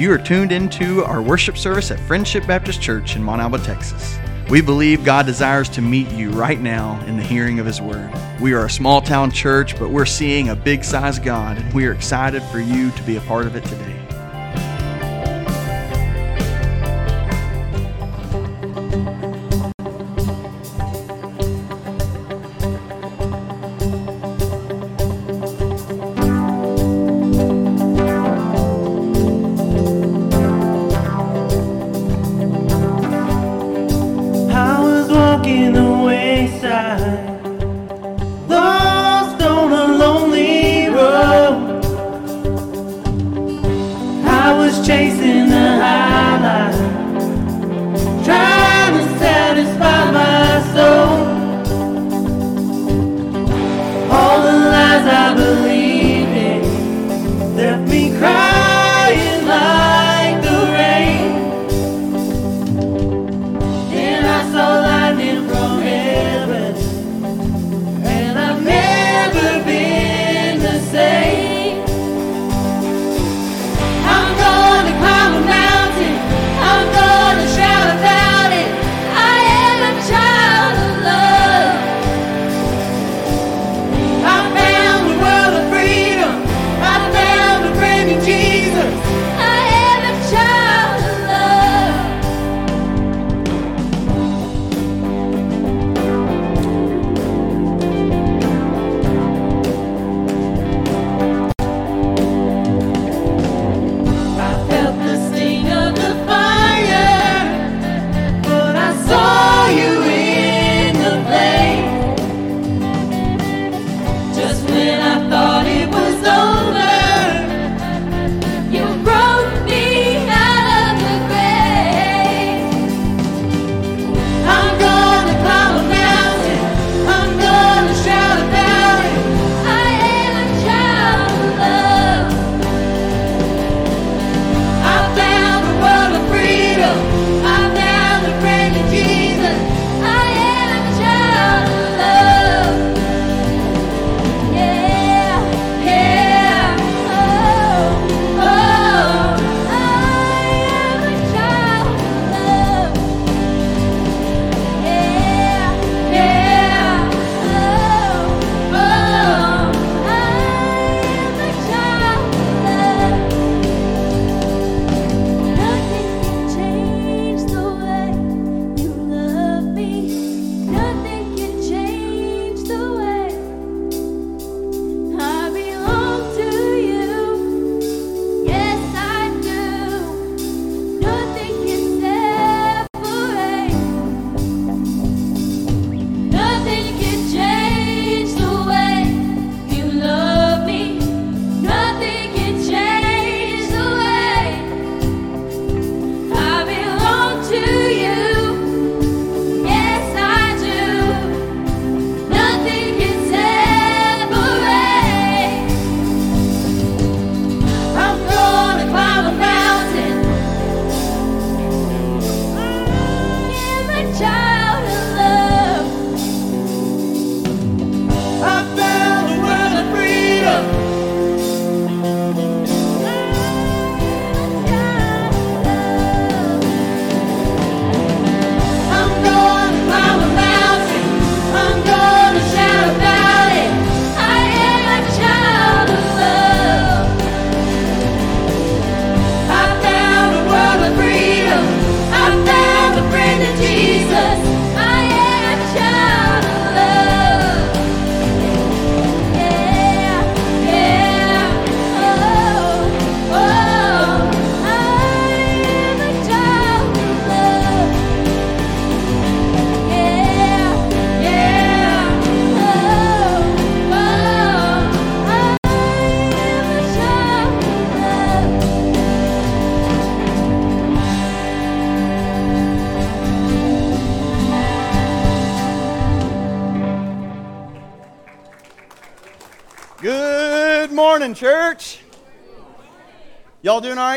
[0.00, 4.16] You are tuned into our worship service at Friendship Baptist Church in Montalba, Texas.
[4.48, 8.10] We believe God desires to meet you right now in the hearing of His Word.
[8.40, 11.84] We are a small town church, but we're seeing a big size God, and we
[11.84, 13.99] are excited for you to be a part of it today.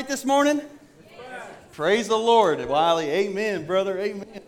[0.03, 0.59] right this morning?
[1.17, 1.47] Yes.
[1.71, 3.09] Praise the Lord, Wiley.
[3.09, 3.97] Amen, brother.
[3.99, 4.41] Amen.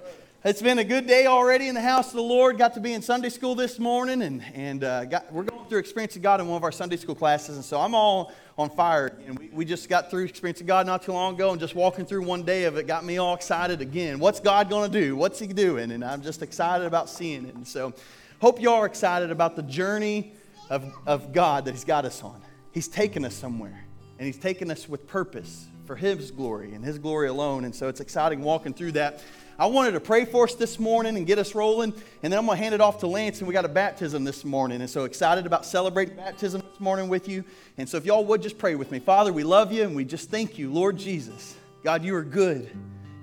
[0.44, 2.58] It's been a good day already in the house of the Lord.
[2.58, 5.80] Got to be in Sunday school this morning, and, and uh, got, we're going through
[5.80, 8.70] Experience of God in one of our Sunday school classes, and so I'm all on
[8.70, 9.18] fire.
[9.26, 11.74] And we, we just got through Experience of God not too long ago, and just
[11.74, 14.20] walking through one day of it got me all excited again.
[14.20, 15.16] What's God going to do?
[15.16, 15.92] What's He doing?
[15.92, 17.56] And I'm just excited about seeing it.
[17.56, 17.94] And so,
[18.42, 20.34] hope y'all are excited about the journey
[20.70, 22.42] of, of God that He's got us on.
[22.74, 23.85] He's taken us somewhere
[24.18, 27.66] and He's taken us with purpose for His glory and His glory alone.
[27.66, 29.22] And so, it's exciting walking through that.
[29.58, 32.46] I wanted to pray for us this morning and get us rolling, and then I'm
[32.46, 34.82] going to hand it off to Lance, and we got a baptism this morning.
[34.82, 37.46] And so excited about celebrating baptism this morning with you.
[37.78, 39.00] And so if y'all would just pray with me.
[39.00, 41.56] Father, we love you, and we just thank you, Lord Jesus.
[41.86, 42.70] God, you are good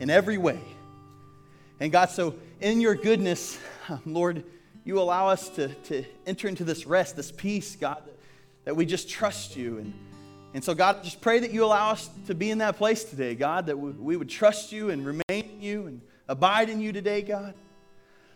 [0.01, 0.59] in every way.
[1.81, 3.59] And God, so in your goodness,
[4.07, 4.43] Lord,
[4.85, 8.03] you allow us to, to enter into this rest, this peace, God,
[8.65, 9.79] that we just trust you.
[9.79, 9.93] And,
[10.55, 13.35] and so, God, just pray that you allow us to be in that place today,
[13.35, 17.23] God, that we, would trust you and remain in you and abide in you today,
[17.23, 17.55] God.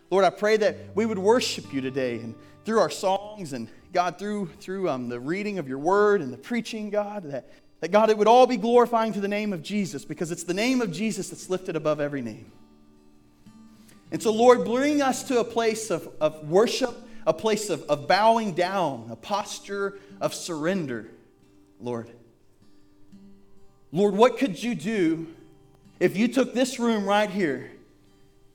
[0.09, 2.33] Lord, I pray that we would worship you today and
[2.65, 6.37] through our songs and God, through, through um, the reading of your word and the
[6.37, 7.49] preaching, God, that,
[7.81, 10.53] that God, it would all be glorifying to the name of Jesus because it's the
[10.53, 12.51] name of Jesus that's lifted above every name.
[14.11, 16.95] And so, Lord, bring us to a place of, of worship,
[17.27, 21.11] a place of, of bowing down, a posture of surrender,
[21.79, 22.09] Lord.
[23.91, 25.27] Lord, what could you do
[25.99, 27.71] if you took this room right here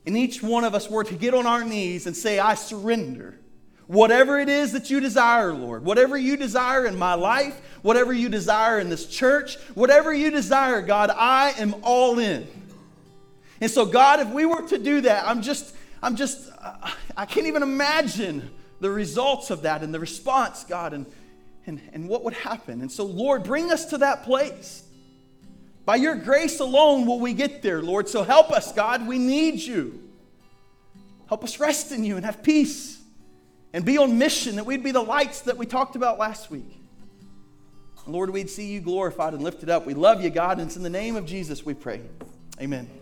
[0.07, 3.39] and each one of us were to get on our knees and say, I surrender.
[3.87, 8.29] Whatever it is that you desire, Lord, whatever you desire in my life, whatever you
[8.29, 12.47] desire in this church, whatever you desire, God, I am all in.
[13.61, 16.51] And so, God, if we were to do that, I'm just, I'm just,
[17.17, 21.07] I can't even imagine the results of that and the response, God, and,
[21.67, 22.81] and, and what would happen.
[22.81, 24.85] And so, Lord, bring us to that place.
[25.85, 28.09] By your grace alone will we get there, Lord.
[28.09, 29.07] So help us, God.
[29.07, 30.11] We need you.
[31.29, 33.01] Help us rest in you and have peace
[33.73, 36.79] and be on mission, that we'd be the lights that we talked about last week.
[38.07, 39.87] Lord, we'd see you glorified and lifted up.
[39.87, 42.03] We love you, God, and it's in the name of Jesus we pray.
[42.61, 43.02] Amen.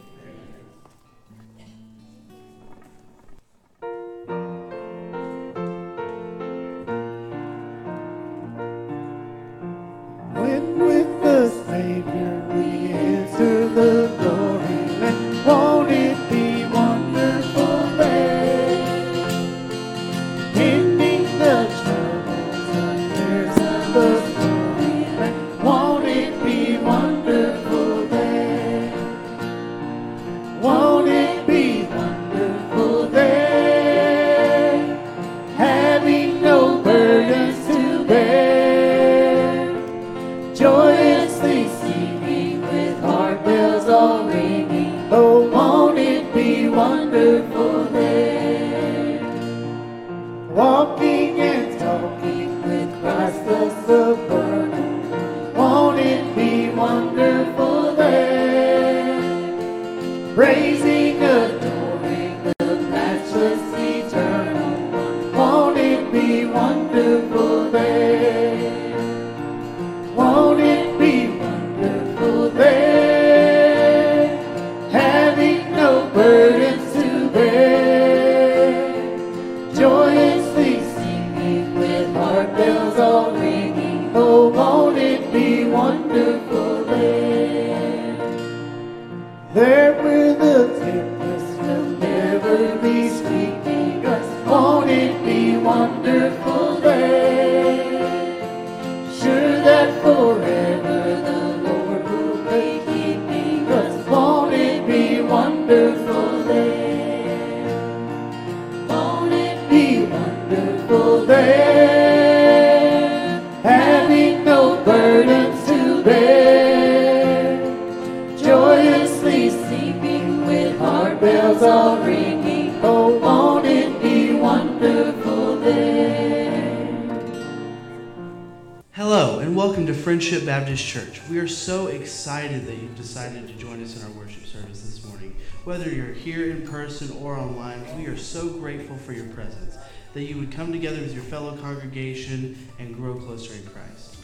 [130.30, 131.20] Welcome Baptist Church.
[131.28, 135.04] We are so excited that you've decided to join us in our worship service this
[135.04, 135.34] morning.
[135.64, 139.76] Whether you're here in person or online, we are so grateful for your presence,
[140.14, 144.18] that you would come together with your fellow congregation and grow closer in Christ.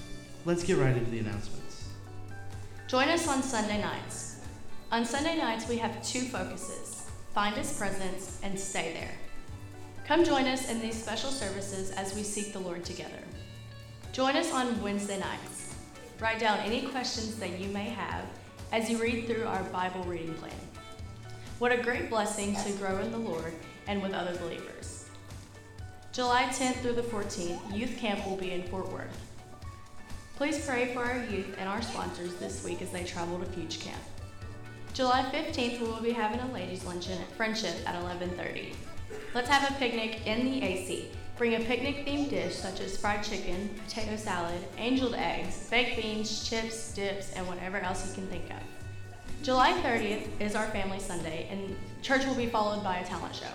[0.45, 1.89] Let's get right into the announcements.
[2.87, 4.39] Join us on Sunday nights.
[4.93, 9.15] On Sunday nights, we have two focuses find His presence and stay there.
[10.07, 13.19] Come join us in these special services as we seek the Lord together.
[14.13, 15.56] Join us on Wednesday nights.
[16.19, 18.25] Write down any questions that you may have
[18.73, 20.53] as you read through our Bible reading plan.
[21.59, 23.53] What a great blessing to grow in the Lord
[23.87, 25.05] and with other believers.
[26.13, 29.21] July 10th through the 14th, Youth Camp will be in Fort Worth.
[30.37, 33.81] Please pray for our youth and our sponsors this week as they travel to Fuge
[33.81, 34.03] Camp.
[34.95, 38.73] July 15th, we will be having a ladies' luncheon at Friendship at 11:30.
[39.35, 41.11] Let's have a picnic in the AC.
[41.37, 46.95] Bring a picnic-themed dish such as fried chicken, potato salad, angeled eggs, baked beans, chips,
[46.95, 48.63] dips, and whatever else you can think of.
[49.43, 53.53] July 30th is our family Sunday, and church will be followed by a talent show.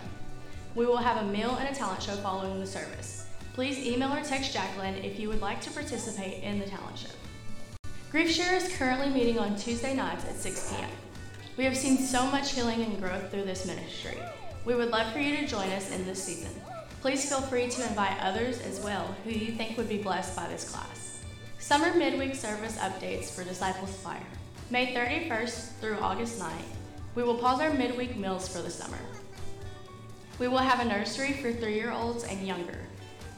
[0.75, 3.25] We will have a meal and a talent show following the service.
[3.53, 7.09] Please email or text Jacqueline if you would like to participate in the talent show.
[8.11, 10.89] Grief Share is currently meeting on Tuesday nights at 6 p.m.
[11.57, 14.17] We have seen so much healing and growth through this ministry.
[14.65, 16.51] We would love for you to join us in this season.
[17.01, 20.47] Please feel free to invite others as well who you think would be blessed by
[20.47, 21.23] this class.
[21.57, 24.21] Summer midweek service updates for Disciples Fire.
[24.69, 26.51] May 31st through August 9th,
[27.15, 28.99] we will pause our midweek meals for the summer.
[30.37, 32.77] We will have a nursery for three year olds and younger.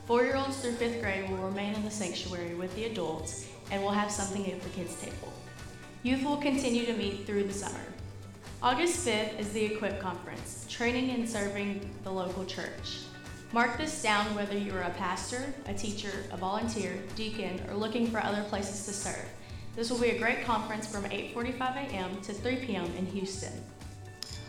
[0.08, 3.82] Four year olds through fifth grade will remain in the sanctuary with the adults and
[3.82, 5.32] will have something at the kids' table.
[6.04, 7.86] Youth will continue to meet through the summer.
[8.62, 13.03] August 5th is the Equip Conference, training and serving the local church.
[13.54, 18.08] Mark this down whether you are a pastor, a teacher, a volunteer, deacon, or looking
[18.08, 19.30] for other places to serve.
[19.76, 22.20] This will be a great conference from 8:45 a.m.
[22.22, 22.92] to 3 p.m.
[22.98, 23.54] in Houston.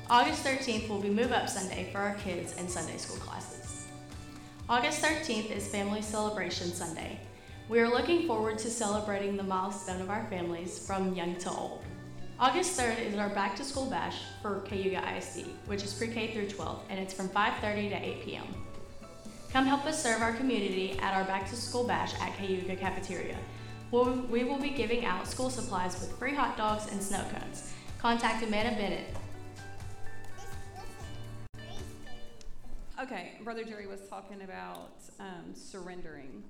[0.09, 3.87] August 13th will be Move Up Sunday for our kids and Sunday school classes.
[4.71, 7.21] August 13th is Family Celebration Sunday.
[7.69, 11.85] We are looking forward to celebrating the milestone of our families from young to old.
[12.41, 16.49] August 3rd is our back to school bash for Cayuga ISD, which is pre-K through
[16.49, 18.47] 12, and it's from 5:30 to 8 p.m.
[19.55, 23.37] Come help us serve our community at our back to school bash at Cayuga Cafeteria.
[23.93, 27.73] We'll, we will be giving out school supplies with free hot dogs and snow cones.
[28.01, 29.15] Contact Amanda Bennett.
[33.01, 36.43] Okay, Brother Jerry was talking about um, surrendering.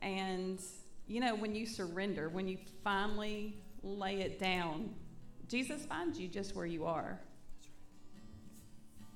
[0.00, 0.60] And,
[1.08, 4.94] you know, when you surrender, when you finally lay it down,
[5.48, 7.18] Jesus finds you just where you are.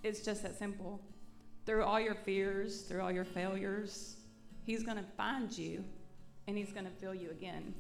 [0.03, 1.01] It's just that simple.
[1.67, 4.17] Through all your fears, through all your failures,
[4.65, 5.85] He's going to find you
[6.47, 7.75] and He's going to fill you again.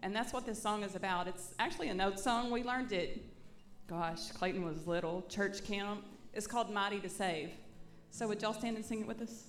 [0.00, 1.28] And that's what this song is about.
[1.28, 2.50] It's actually a note song.
[2.50, 3.24] We learned it,
[3.88, 6.04] gosh, Clayton was little, church camp.
[6.34, 7.50] It's called Mighty to Save.
[8.10, 9.47] So would y'all stand and sing it with us?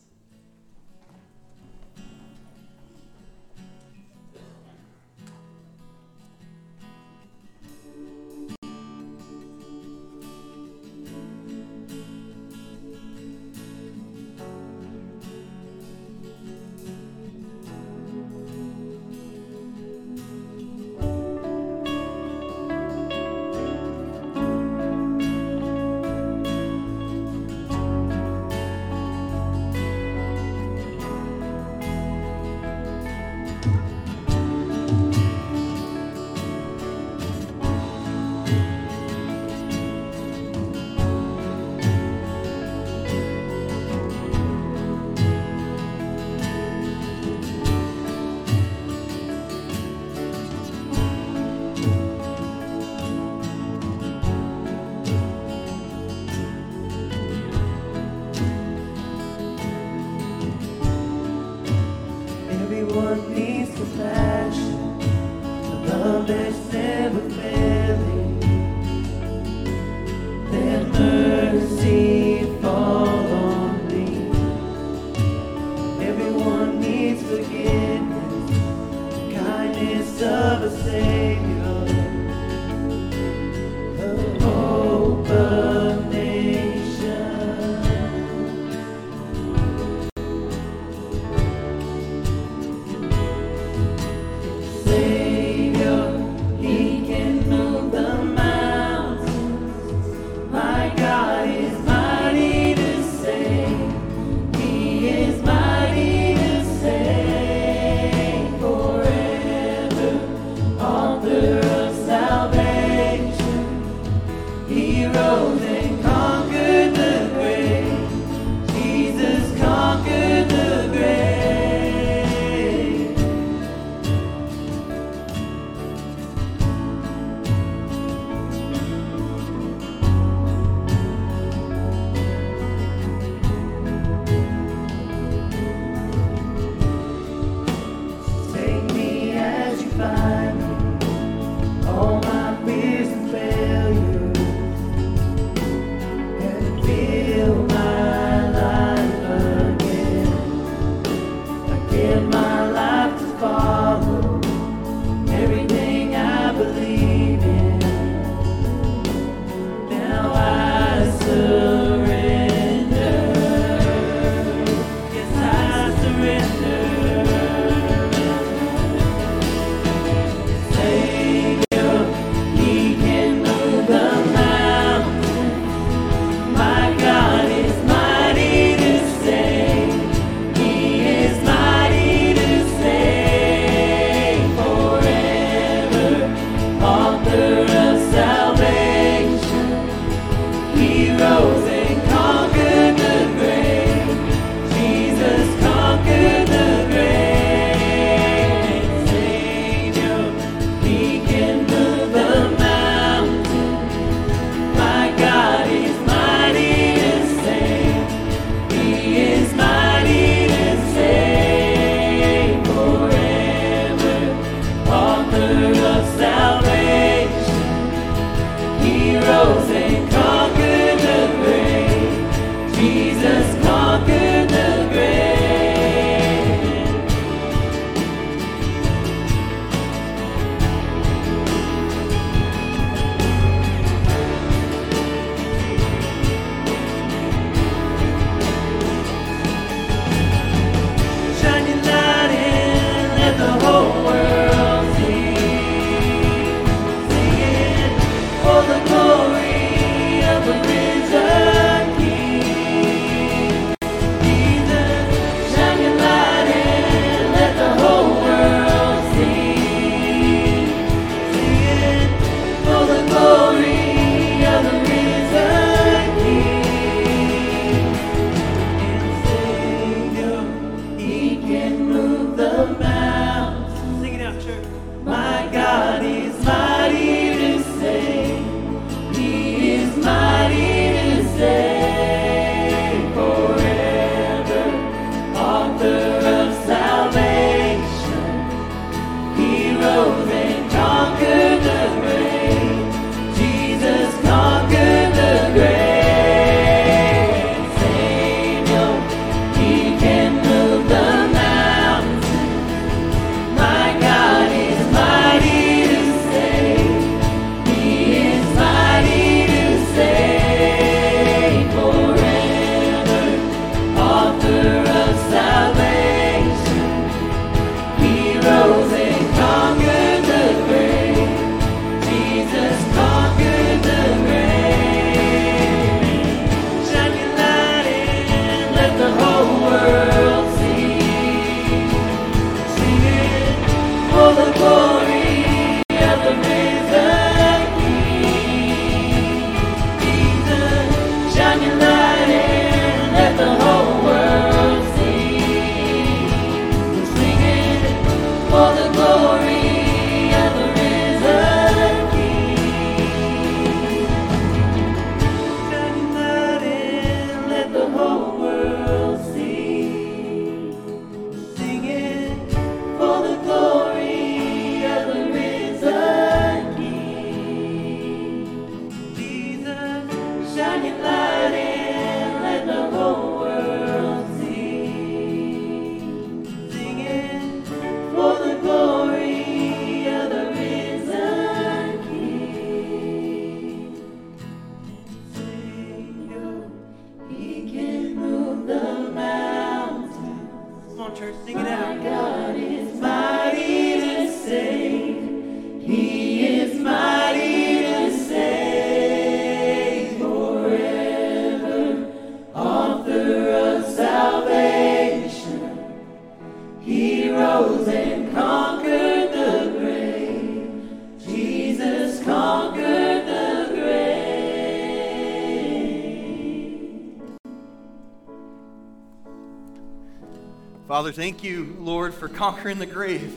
[421.10, 423.36] Father, thank you, Lord, for conquering the grave.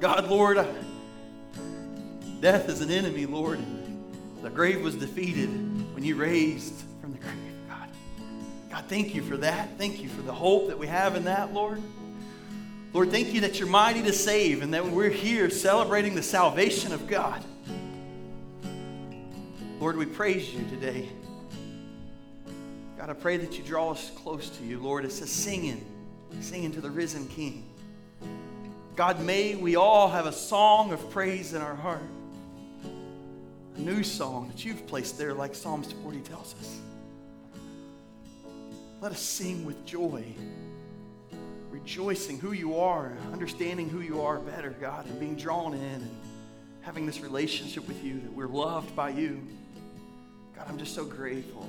[0.00, 0.56] God, Lord,
[2.40, 3.60] death is an enemy, Lord.
[4.42, 5.46] The grave was defeated
[5.94, 7.36] when you raised from the grave,
[7.68, 7.88] God.
[8.72, 9.78] God, thank you for that.
[9.78, 11.80] Thank you for the hope that we have in that, Lord.
[12.92, 16.92] Lord, thank you that you're mighty to save and that we're here celebrating the salvation
[16.92, 17.40] of God.
[19.78, 21.08] Lord, we praise you today.
[23.02, 25.04] God, I pray that you draw us close to you, Lord.
[25.04, 25.84] It's a singing,
[26.40, 27.68] singing to the risen King.
[28.94, 32.04] God, may we all have a song of praise in our heart.
[33.74, 36.78] A new song that you've placed there, like Psalms 40 tells us.
[39.00, 40.24] Let us sing with joy,
[41.72, 46.16] rejoicing who you are, understanding who you are better, God, and being drawn in and
[46.82, 49.44] having this relationship with you, that we're loved by you.
[50.54, 51.68] God, I'm just so grateful.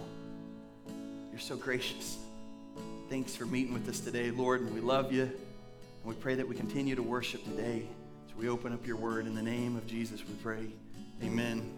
[1.34, 2.20] You're so gracious.
[3.10, 5.24] Thanks for meeting with us today, Lord, and we love you.
[5.24, 5.32] And
[6.04, 7.88] we pray that we continue to worship today
[8.28, 9.26] as we open up your word.
[9.26, 10.68] In the name of Jesus, we pray.
[11.24, 11.74] Amen.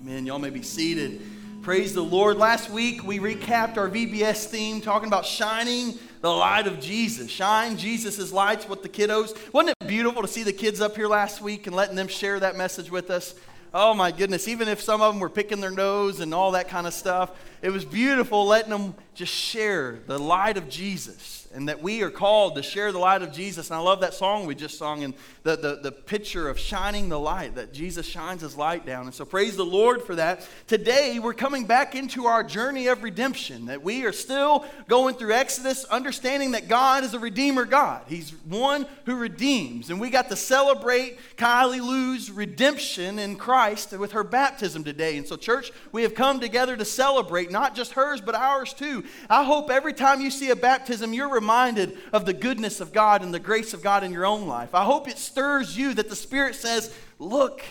[0.00, 0.26] Amen.
[0.26, 1.22] Y'all may be seated.
[1.62, 2.36] Praise the Lord.
[2.36, 7.30] Last week we recapped our VBS theme talking about shining the light of Jesus.
[7.30, 9.38] Shine Jesus' lights with the kiddos.
[9.52, 12.40] Wasn't it beautiful to see the kids up here last week and letting them share
[12.40, 13.36] that message with us?
[13.74, 16.68] Oh my goodness, even if some of them were picking their nose and all that
[16.68, 21.68] kind of stuff, it was beautiful letting them just share the light of Jesus and
[21.68, 23.70] that we are called to share the light of Jesus.
[23.70, 27.08] And I love that song we just sung and the, the, the picture of shining
[27.08, 29.06] the light, that Jesus shines his light down.
[29.06, 30.46] And so praise the Lord for that.
[30.66, 35.32] Today, we're coming back into our journey of redemption, that we are still going through
[35.32, 38.02] Exodus, understanding that God is a redeemer God.
[38.08, 39.90] He's one who redeems.
[39.90, 45.16] And we got to celebrate Kylie Lou's redemption in Christ with her baptism today.
[45.16, 49.04] And so, church, we have come together to celebrate not just hers, but ours too.
[49.30, 53.22] I hope every time you see a baptism, you're reminded of the goodness of God
[53.22, 54.74] and the grace of God in your own life.
[54.74, 57.62] I hope it stirs you that the Spirit says, Look,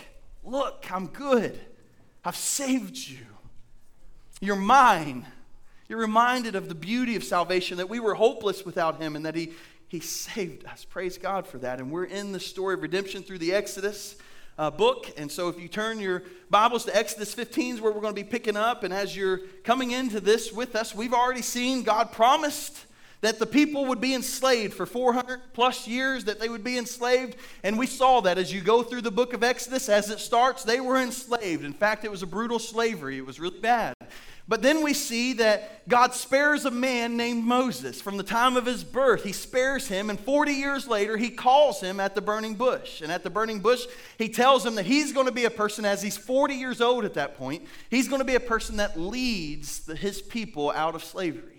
[0.42, 1.58] look, I'm good.
[2.24, 3.26] I've saved you.
[4.40, 5.26] You're mine.
[5.88, 9.34] You're reminded of the beauty of salvation, that we were hopeless without Him and that
[9.34, 9.52] He,
[9.88, 10.84] he saved us.
[10.84, 11.78] Praise God for that.
[11.78, 14.16] And we're in the story of redemption through the Exodus.
[14.56, 15.08] Uh, book.
[15.16, 18.20] And so, if you turn your Bibles to Exodus 15, is where we're going to
[18.20, 18.82] be picking up.
[18.82, 22.76] And as you're coming into this with us, we've already seen God promised
[23.20, 27.36] that the people would be enslaved for 400 plus years, that they would be enslaved.
[27.64, 30.62] And we saw that as you go through the book of Exodus, as it starts,
[30.62, 31.64] they were enslaved.
[31.64, 33.94] In fact, it was a brutal slavery, it was really bad.
[34.46, 38.00] But then we see that God spares a man named Moses.
[38.00, 41.82] From the time of his birth, he spares him, and 40 years later, he calls
[41.82, 43.02] him at the burning bush.
[43.02, 43.84] And at the burning bush,
[44.16, 47.04] he tells him that he's going to be a person, as he's 40 years old
[47.04, 50.94] at that point, he's going to be a person that leads the, his people out
[50.94, 51.57] of slavery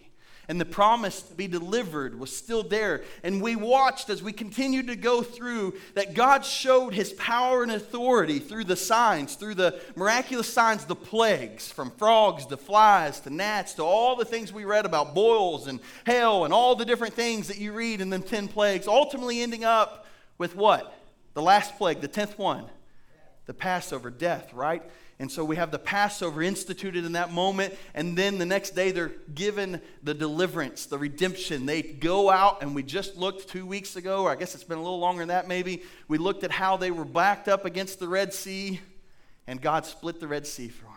[0.50, 3.04] and the promise to be delivered was still there.
[3.24, 7.72] And we watched as we continued to go through that God showed his power and
[7.72, 13.30] authority through the signs, through the miraculous signs, the plagues, from frogs to flies to
[13.30, 17.14] gnats to all the things we read about boils and hail and all the different
[17.14, 20.08] things that you read in them 10 plagues, ultimately ending up
[20.40, 20.92] with what?
[21.36, 22.66] The last plague, the 10th one,
[23.46, 24.82] the Passover, death, right?
[25.22, 27.76] And so we have the Passover instituted in that moment.
[27.94, 31.66] And then the next day, they're given the deliverance, the redemption.
[31.66, 34.78] They go out, and we just looked two weeks ago, or I guess it's been
[34.78, 35.84] a little longer than that maybe.
[36.08, 38.80] We looked at how they were backed up against the Red Sea,
[39.46, 40.94] and God split the Red Sea for them.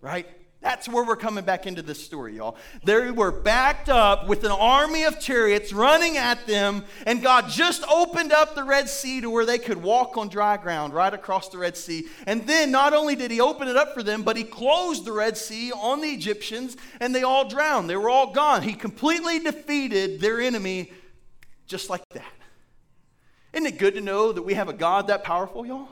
[0.00, 0.26] Right?
[0.62, 2.56] That's where we're coming back into this story, y'all.
[2.84, 7.82] They were backed up with an army of chariots running at them, and God just
[7.90, 11.48] opened up the Red Sea to where they could walk on dry ground right across
[11.48, 12.08] the Red Sea.
[12.26, 15.12] And then not only did He open it up for them, but He closed the
[15.12, 17.88] Red Sea on the Egyptians, and they all drowned.
[17.88, 18.60] They were all gone.
[18.60, 20.92] He completely defeated their enemy
[21.66, 22.32] just like that.
[23.54, 25.88] Isn't it good to know that we have a God that powerful, y'all?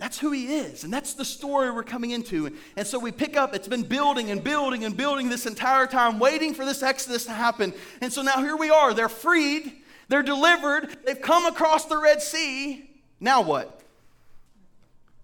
[0.00, 0.82] That's who he is.
[0.82, 2.50] And that's the story we're coming into.
[2.74, 6.18] And so we pick up, it's been building and building and building this entire time,
[6.18, 7.74] waiting for this Exodus to happen.
[8.00, 8.94] And so now here we are.
[8.94, 9.70] They're freed,
[10.08, 12.88] they're delivered, they've come across the Red Sea.
[13.20, 13.82] Now what?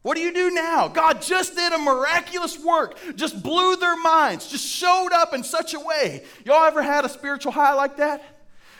[0.02, 0.88] What do you do now?
[0.88, 5.72] God just did a miraculous work, just blew their minds, just showed up in such
[5.72, 6.22] a way.
[6.44, 8.22] Y'all ever had a spiritual high like that?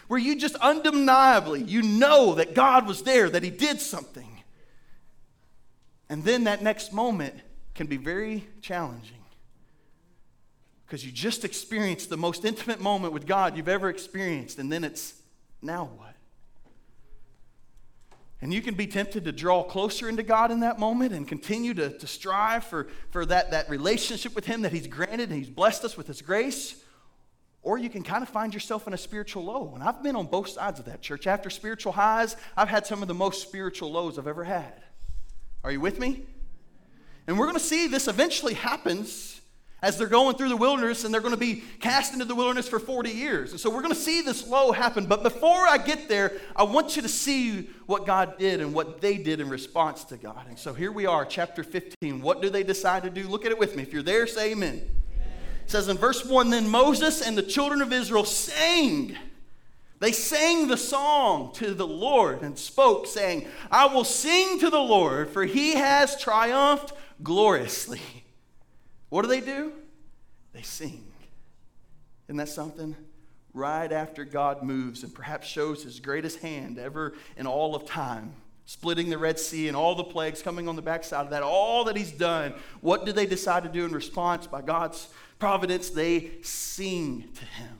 [0.08, 4.35] Where you just undeniably, you know that God was there, that He did something.
[6.08, 7.34] And then that next moment
[7.74, 9.16] can be very challenging
[10.86, 14.84] because you just experienced the most intimate moment with God you've ever experienced, and then
[14.84, 15.14] it's
[15.60, 16.14] now what?
[18.40, 21.74] And you can be tempted to draw closer into God in that moment and continue
[21.74, 25.50] to, to strive for, for that, that relationship with Him that He's granted and He's
[25.50, 26.76] blessed us with His grace.
[27.62, 29.72] Or you can kind of find yourself in a spiritual low.
[29.74, 31.26] And I've been on both sides of that, church.
[31.26, 34.82] After spiritual highs, I've had some of the most spiritual lows I've ever had.
[35.66, 36.22] Are you with me?
[37.26, 39.40] And we're going to see this eventually happens
[39.82, 42.68] as they're going through the wilderness and they're going to be cast into the wilderness
[42.68, 43.50] for 40 years.
[43.50, 45.06] And so we're going to see this low happen.
[45.06, 49.00] But before I get there, I want you to see what God did and what
[49.00, 50.46] they did in response to God.
[50.46, 52.22] And so here we are, chapter 15.
[52.22, 53.26] What do they decide to do?
[53.26, 53.82] Look at it with me.
[53.82, 54.68] If you're there, say amen.
[54.68, 55.28] amen.
[55.64, 59.16] It says in verse 1 Then Moses and the children of Israel sang
[59.98, 64.80] they sang the song to the Lord and spoke, saying, I will sing to the
[64.80, 68.00] Lord, for he has triumphed gloriously.
[69.08, 69.72] What do they do?
[70.52, 71.04] They sing.
[72.26, 72.96] Isn't that something?
[73.54, 78.32] Right after God moves and perhaps shows his greatest hand ever in all of time,
[78.64, 81.84] splitting the Red Sea and all the plagues coming on the backside of that, all
[81.84, 85.88] that he's done, what do they decide to do in response by God's providence?
[85.88, 87.75] They sing to him.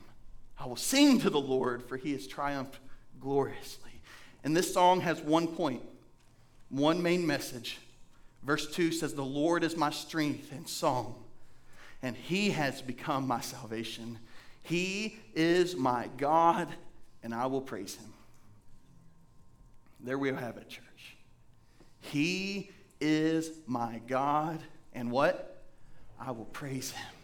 [0.67, 2.81] I will sing to the Lord, for he has triumphed
[3.21, 3.93] gloriously.
[4.43, 5.81] And this song has one point,
[6.71, 7.79] one main message.
[8.43, 11.23] Verse 2 says, The Lord is my strength and song,
[12.03, 14.19] and he has become my salvation.
[14.65, 16.67] He is my God,
[17.23, 18.13] and I will praise him.
[20.01, 21.17] There we have it, church.
[22.01, 24.59] He is my God,
[24.93, 25.63] and what?
[26.19, 27.16] I will praise him.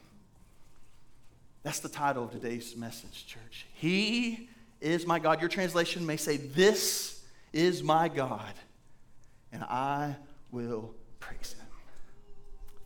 [1.62, 3.66] That's the title of today's message, church.
[3.74, 4.48] He
[4.80, 5.40] is my God.
[5.40, 7.22] Your translation may say, This
[7.52, 8.54] is my God,
[9.52, 10.16] and I
[10.50, 11.66] will praise him.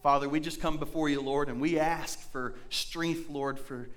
[0.03, 3.89] Father, we just come before you, Lord, and we ask for strength, Lord, for,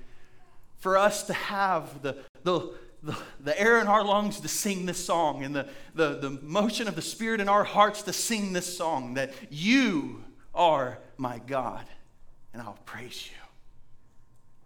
[0.77, 2.71] for us to have the, the,
[3.03, 6.87] the, the air in our lungs to sing this song and the, the, the motion
[6.87, 10.23] of the Spirit in our hearts to sing this song that you
[10.55, 11.85] are my God,
[12.53, 13.48] and I'll praise you.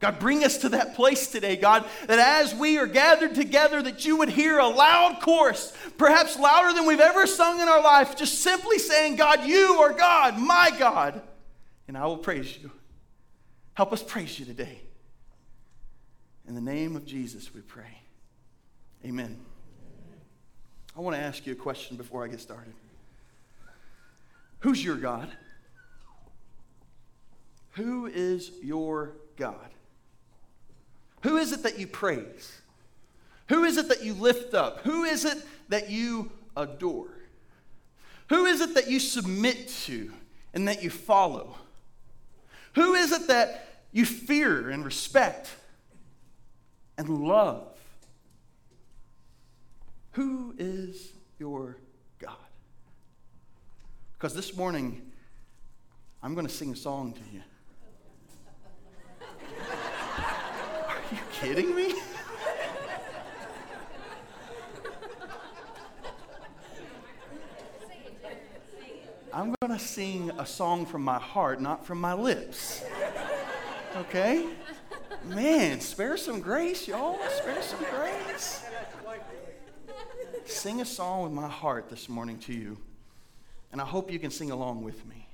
[0.03, 4.03] God, bring us to that place today, God, that as we are gathered together, that
[4.03, 8.17] you would hear a loud chorus, perhaps louder than we've ever sung in our life,
[8.17, 11.21] just simply saying, God, you are God, my God,
[11.87, 12.69] and I will praise you.
[13.75, 14.81] Help us praise you today.
[16.49, 18.01] In the name of Jesus, we pray.
[19.05, 19.39] Amen.
[20.97, 22.73] I want to ask you a question before I get started.
[24.59, 25.29] Who's your God?
[27.75, 29.69] Who is your God?
[31.23, 32.61] Who is it that you praise?
[33.49, 34.81] Who is it that you lift up?
[34.81, 35.37] Who is it
[35.69, 37.09] that you adore?
[38.29, 40.11] Who is it that you submit to
[40.53, 41.55] and that you follow?
[42.75, 45.49] Who is it that you fear and respect
[46.97, 47.67] and love?
[50.11, 51.77] Who is your
[52.19, 52.35] God?
[54.13, 55.11] Because this morning,
[56.21, 57.41] I'm going to sing a song to you.
[60.87, 61.93] Are you kidding me?
[69.33, 72.85] I'm going to sing a song from my heart, not from my lips.
[73.97, 74.45] Okay?
[75.25, 77.19] Man, spare some grace, y'all.
[77.29, 78.63] Spare some grace.
[80.45, 82.77] Sing a song with my heart this morning to you.
[83.73, 85.27] And I hope you can sing along with me.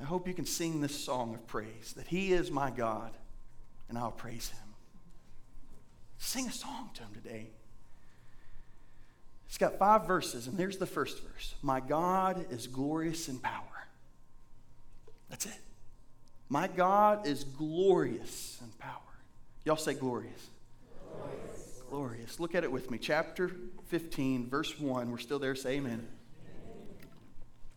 [0.00, 3.10] I hope you can sing this song of praise that He is my God
[3.88, 4.69] and I'll praise Him.
[6.20, 7.48] Sing a song to Him today.
[9.48, 13.64] It's got five verses, and here's the first verse My God is glorious in power.
[15.28, 15.58] That's it.
[16.48, 18.92] My God is glorious in power.
[19.64, 20.48] Y'all say glorious.
[21.10, 21.82] Glorious.
[21.88, 22.40] glorious.
[22.40, 22.98] Look at it with me.
[22.98, 23.50] Chapter
[23.88, 25.10] 15, verse 1.
[25.10, 25.54] We're still there.
[25.54, 26.06] Say amen.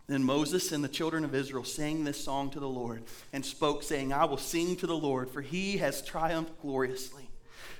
[0.07, 3.83] Then Moses and the children of Israel sang this song to the Lord and spoke,
[3.83, 7.29] saying, I will sing to the Lord, for he has triumphed gloriously.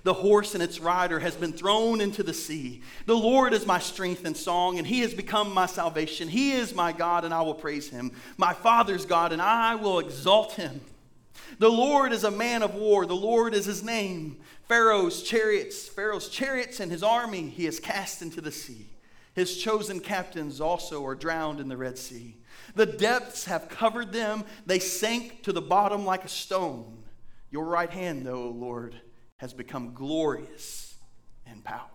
[0.04, 2.82] The horse and its rider has been thrown into the sea.
[3.06, 6.28] The Lord is my strength and song, and he has become my salvation.
[6.28, 8.12] He is my God, and I will praise him.
[8.38, 10.82] My father's God, and I will exalt him.
[11.60, 13.06] The Lord is a man of war.
[13.06, 14.38] The Lord is his name.
[14.68, 18.88] Pharaoh's chariots, Pharaoh's chariots and his army he has cast into the sea.
[19.36, 22.38] His chosen captains also are drowned in the Red Sea.
[22.76, 24.46] The depths have covered them.
[24.66, 27.04] They sank to the bottom like a stone.
[27.52, 28.96] Your right hand, though, O Lord,
[29.44, 30.96] has become glorious
[31.52, 31.90] in power.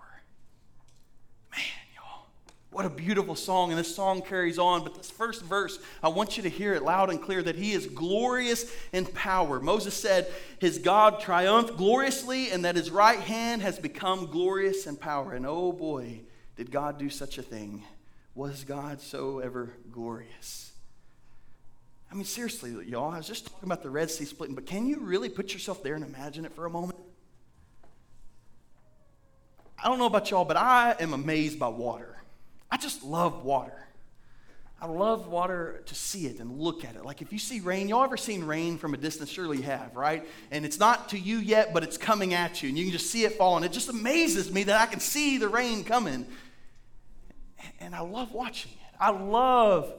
[1.51, 1.63] Man,
[1.97, 2.27] y'all,
[2.71, 3.71] what a beautiful song.
[3.71, 4.85] And this song carries on.
[4.85, 7.73] But this first verse, I want you to hear it loud and clear that he
[7.73, 9.61] is glorious in power.
[9.61, 14.97] Moses said his God triumphed gloriously and that his right hand has become glorious in
[14.97, 15.33] power.
[15.33, 16.21] And oh boy,
[16.55, 17.83] did God do such a thing?
[18.35, 20.73] Was God so ever glorious?
[22.13, 24.85] I mean, seriously, y'all, I was just talking about the Red Sea splitting, but can
[24.85, 26.99] you really put yourself there and imagine it for a moment?
[29.83, 32.17] I don't know about y'all, but I am amazed by water.
[32.71, 33.88] I just love water.
[34.81, 37.05] I love water to see it and look at it.
[37.05, 39.29] Like if you see rain, y'all ever seen rain from a distance?
[39.29, 40.25] Surely you have, right?
[40.53, 43.11] And it's not to you yet, but it's coming at you, and you can just
[43.11, 43.64] see it falling.
[43.64, 46.27] It just amazes me that I can see the rain coming.
[47.81, 48.97] And I love watching it.
[49.01, 49.93] I love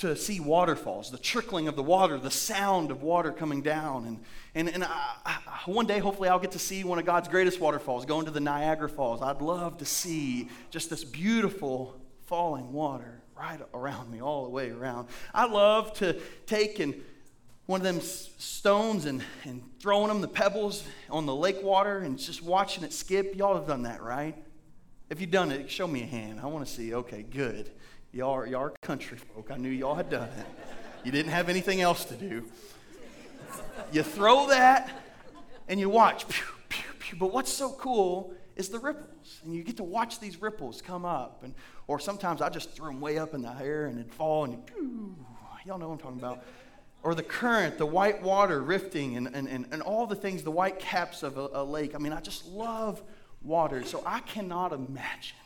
[0.00, 4.06] to see waterfalls, the trickling of the water, the sound of water coming down.
[4.06, 4.20] And,
[4.54, 7.60] and, and I, I, one day, hopefully, I'll get to see one of God's greatest
[7.60, 9.20] waterfalls, going to the Niagara Falls.
[9.20, 14.70] I'd love to see just this beautiful falling water right around me, all the way
[14.70, 15.08] around.
[15.34, 16.94] I love to take and
[17.66, 22.18] one of them stones and, and throwing them, the pebbles on the lake water and
[22.18, 23.36] just watching it skip.
[23.36, 24.34] Y'all have done that, right?
[25.10, 26.40] If you've done it, show me a hand.
[26.40, 26.94] I want to see.
[26.94, 27.70] Okay, good.
[28.12, 29.50] Y'all are, y'all are country folk.
[29.52, 30.46] I knew y'all had done it.
[31.04, 32.44] You didn't have anything else to do.
[33.92, 34.90] You throw that
[35.68, 36.26] and you watch.
[36.28, 37.18] Pew, pew, pew.
[37.18, 39.40] But what's so cool is the ripples.
[39.44, 41.42] And you get to watch these ripples come up.
[41.44, 41.54] And,
[41.86, 44.66] or sometimes I just throw them way up in the air and it'd fall and
[44.66, 45.16] pew.
[45.64, 46.44] Y'all know what I'm talking about.
[47.02, 50.50] Or the current, the white water rifting, and, and, and, and all the things, the
[50.50, 51.94] white caps of a, a lake.
[51.94, 53.02] I mean, I just love
[53.42, 53.84] water.
[53.84, 55.36] So I cannot imagine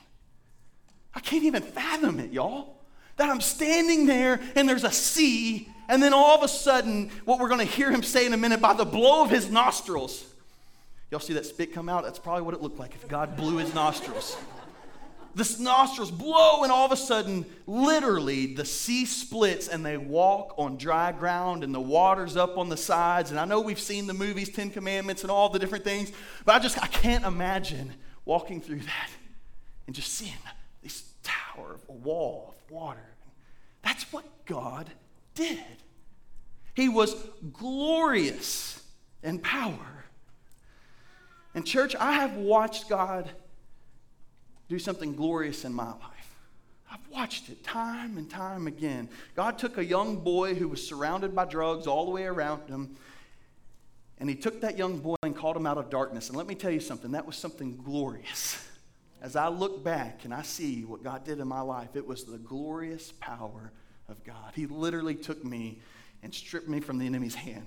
[1.15, 2.77] I can't even fathom it, y'all.
[3.17, 7.39] That I'm standing there and there's a sea, and then all of a sudden, what
[7.39, 10.25] we're to hear him say in a minute, by the blow of his nostrils.
[11.11, 12.03] Y'all see that spit come out?
[12.03, 14.37] That's probably what it looked like if God blew his nostrils.
[15.37, 20.55] This nostrils blow, and all of a sudden, literally, the sea splits and they walk
[20.57, 23.31] on dry ground, and the water's up on the sides.
[23.31, 26.13] And I know we've seen the movies, Ten Commandments, and all the different things,
[26.45, 27.93] but I just I can't imagine
[28.25, 29.11] walking through that
[29.87, 30.33] and just seeing
[31.55, 33.15] tower, a wall of water.
[33.83, 34.91] That's what God
[35.35, 35.59] did.
[36.75, 37.15] He was
[37.53, 38.83] glorious
[39.23, 40.05] in power.
[41.55, 43.31] And, church, I have watched God
[44.69, 46.37] do something glorious in my life.
[46.91, 49.09] I've watched it time and time again.
[49.37, 52.97] God took a young boy who was surrounded by drugs all the way around him,
[54.19, 56.29] and He took that young boy and called him out of darkness.
[56.29, 58.65] And let me tell you something that was something glorious
[59.25, 62.25] as I look back and I see what God did in my life, it was
[62.25, 63.73] the glorious power
[64.07, 64.53] of God.
[64.55, 65.81] He literally took me
[66.23, 67.67] and stripped me from the enemy's hand.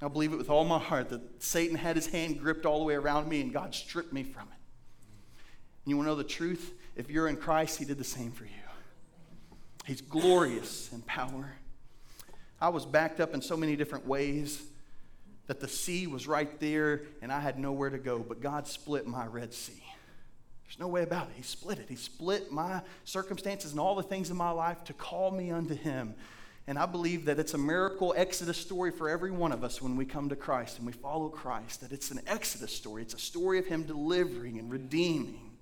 [0.00, 2.86] I believe it with all my heart that Satan had his hand gripped all the
[2.86, 4.58] way around me and God stripped me from it.
[5.84, 6.72] And you want to know the truth?
[6.96, 8.50] If you're in Christ, he did the same for you.
[9.84, 11.52] He's glorious in power.
[12.58, 14.62] I was backed up in so many different ways
[15.46, 19.06] that the sea was right there and I had nowhere to go, but God split
[19.06, 19.82] my Red Sea.
[20.70, 21.32] There's no way about it.
[21.34, 21.86] He split it.
[21.88, 25.74] He split my circumstances and all the things in my life to call me unto
[25.74, 26.14] Him.
[26.68, 29.96] And I believe that it's a miracle Exodus story for every one of us when
[29.96, 31.80] we come to Christ and we follow Christ.
[31.80, 33.02] That it's an Exodus story.
[33.02, 35.58] It's a story of Him delivering and redeeming.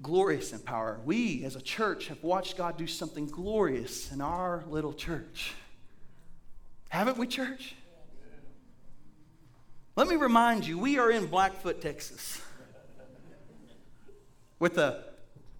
[0.00, 0.98] Glorious in power.
[1.04, 5.52] We as a church have watched God do something glorious in our little church.
[6.88, 7.74] Haven't we, church?
[9.94, 12.40] Let me remind you, we are in Blackfoot, Texas,
[14.62, 15.02] with a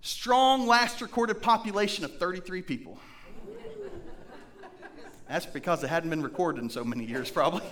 [0.00, 2.96] strong last recorded population of 33 people.
[5.28, 7.64] That's because it hadn't been recorded in so many years, probably.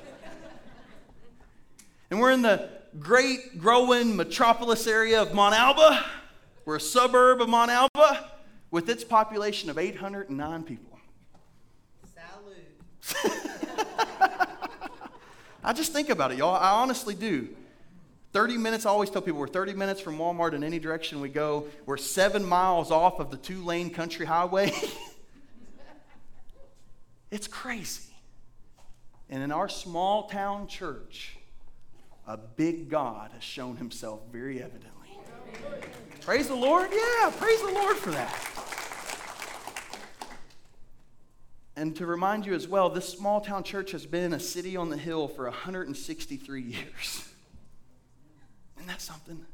[2.10, 6.04] And we're in the great growing metropolis area of Montalba.
[6.64, 8.24] We're a suburb of Montalba
[8.72, 10.98] with its population of 809 people.
[13.04, 13.36] Salute.
[15.62, 16.56] I just think about it, y'all.
[16.56, 17.50] I honestly do.
[18.32, 21.28] 30 minutes, I always tell people we're 30 minutes from Walmart in any direction we
[21.28, 21.66] go.
[21.84, 24.72] We're seven miles off of the two lane country highway.
[27.30, 28.14] it's crazy.
[29.28, 31.36] And in our small town church,
[32.26, 35.18] a big God has shown himself very evidently.
[36.20, 36.88] Praise the Lord.
[36.92, 38.46] Yeah, praise the Lord for that.
[41.74, 44.90] And to remind you as well, this small town church has been a city on
[44.90, 47.24] the hill for 163 years.
[48.80, 49.44] Isn't that something?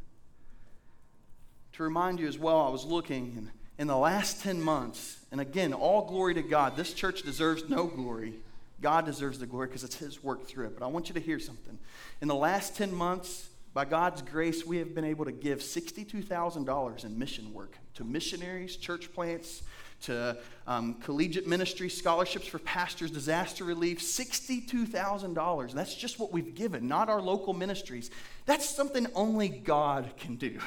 [1.73, 5.41] To remind you as well, I was looking, and in the last 10 months, and
[5.41, 6.77] again, all glory to God.
[6.77, 8.35] This church deserves no glory.
[8.81, 10.79] God deserves the glory because it's His work through it.
[10.79, 11.77] But I want you to hear something.
[12.21, 17.05] In the last 10 months, by God's grace, we have been able to give $62,000
[17.05, 19.65] in mission work to missionaries, church plants,
[20.03, 20.37] to
[20.67, 25.73] um, collegiate ministry, scholarships for pastors, disaster relief, $62,000.
[25.73, 28.11] That's just what we've given, not our local ministries.
[28.47, 30.59] That's something only God can do.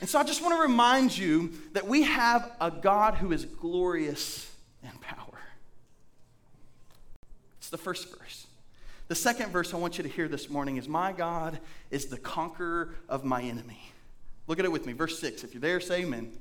[0.00, 3.44] And so I just want to remind you that we have a God who is
[3.44, 4.50] glorious
[4.82, 5.38] in power.
[7.58, 8.46] It's the first verse.
[9.08, 11.60] The second verse I want you to hear this morning is My God
[11.90, 13.80] is the conqueror of my enemy.
[14.46, 14.92] Look at it with me.
[14.94, 15.44] Verse 6.
[15.44, 16.32] If you're there, say amen.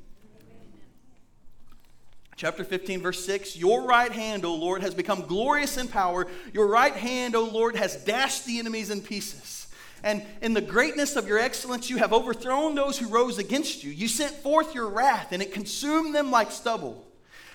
[2.35, 6.27] Chapter 15, verse 6 Your right hand, O Lord, has become glorious in power.
[6.53, 9.67] Your right hand, O Lord, has dashed the enemies in pieces.
[10.03, 13.91] And in the greatness of your excellence, you have overthrown those who rose against you.
[13.91, 17.05] You sent forth your wrath, and it consumed them like stubble.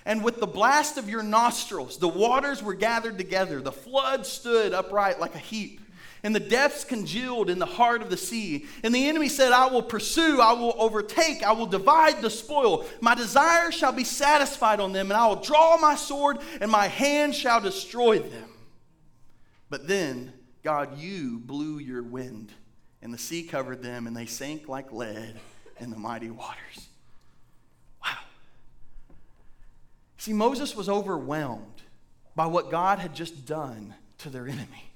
[0.06, 3.60] And with the blast of your nostrils, the waters were gathered together.
[3.60, 5.82] The flood stood upright like a heap.
[6.28, 8.66] And the depths congealed in the heart of the sea.
[8.84, 12.84] And the enemy said, I will pursue, I will overtake, I will divide the spoil.
[13.00, 16.86] My desire shall be satisfied on them, and I will draw my sword, and my
[16.86, 18.50] hand shall destroy them.
[19.70, 22.52] But then, God, you blew your wind,
[23.00, 25.40] and the sea covered them, and they sank like lead
[25.80, 26.88] in the mighty waters.
[28.04, 28.18] Wow.
[30.18, 31.80] See, Moses was overwhelmed
[32.36, 34.87] by what God had just done to their enemy.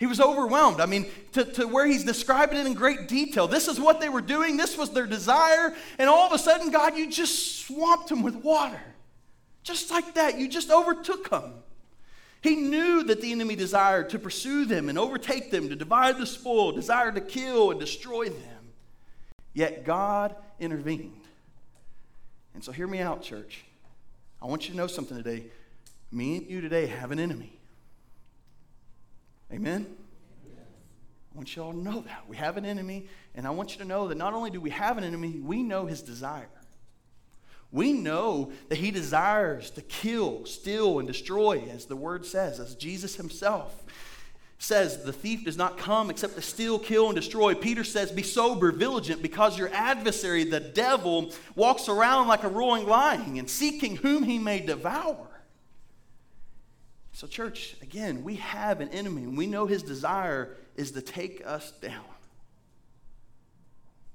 [0.00, 0.80] He was overwhelmed.
[0.80, 3.46] I mean, to, to where he's describing it in great detail.
[3.46, 6.70] This is what they were doing, this was their desire, and all of a sudden,
[6.70, 8.80] God, you just swamped them with water.
[9.62, 11.52] Just like that, you just overtook them.
[12.40, 16.24] He knew that the enemy desired to pursue them and overtake them, to divide the
[16.24, 18.72] spoil, desired to kill and destroy them.
[19.52, 21.12] Yet God intervened.
[22.54, 23.66] And so, hear me out, church.
[24.40, 25.44] I want you to know something today.
[26.10, 27.59] Me and you today have an enemy.
[29.52, 29.86] Amen?
[31.32, 32.28] I want you all to know that.
[32.28, 34.70] We have an enemy, and I want you to know that not only do we
[34.70, 36.48] have an enemy, we know his desire.
[37.72, 42.74] We know that he desires to kill, steal, and destroy, as the word says, as
[42.74, 43.84] Jesus himself
[44.60, 47.54] says, the thief does not come except to steal, kill, and destroy.
[47.54, 52.86] Peter says, Be sober, vigilant, because your adversary, the devil, walks around like a roaring
[52.86, 55.29] lion and seeking whom he may devour.
[57.20, 61.46] So, church, again, we have an enemy, and we know his desire is to take
[61.46, 62.06] us down.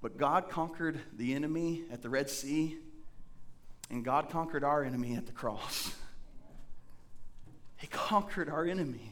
[0.01, 2.77] But God conquered the enemy at the Red Sea,
[3.91, 5.93] and God conquered our enemy at the cross.
[7.77, 9.11] He conquered our enemy.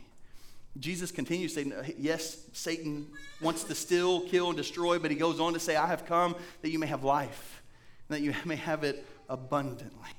[0.80, 3.06] Jesus continues saying, Yes, Satan
[3.42, 6.36] wants to steal, kill, and destroy, but he goes on to say, I have come
[6.64, 7.62] that you may have life,
[8.10, 10.10] and that you may have it abundantly.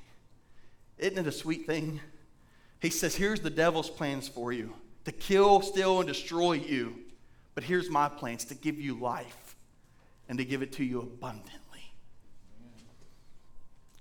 [0.97, 1.99] Isn't it a sweet thing?
[2.85, 4.71] He says, Here's the devil's plans for you
[5.05, 6.95] to kill, steal, and destroy you.
[7.55, 9.55] But here's my plans to give you life
[10.29, 11.61] and to give it to you abundantly.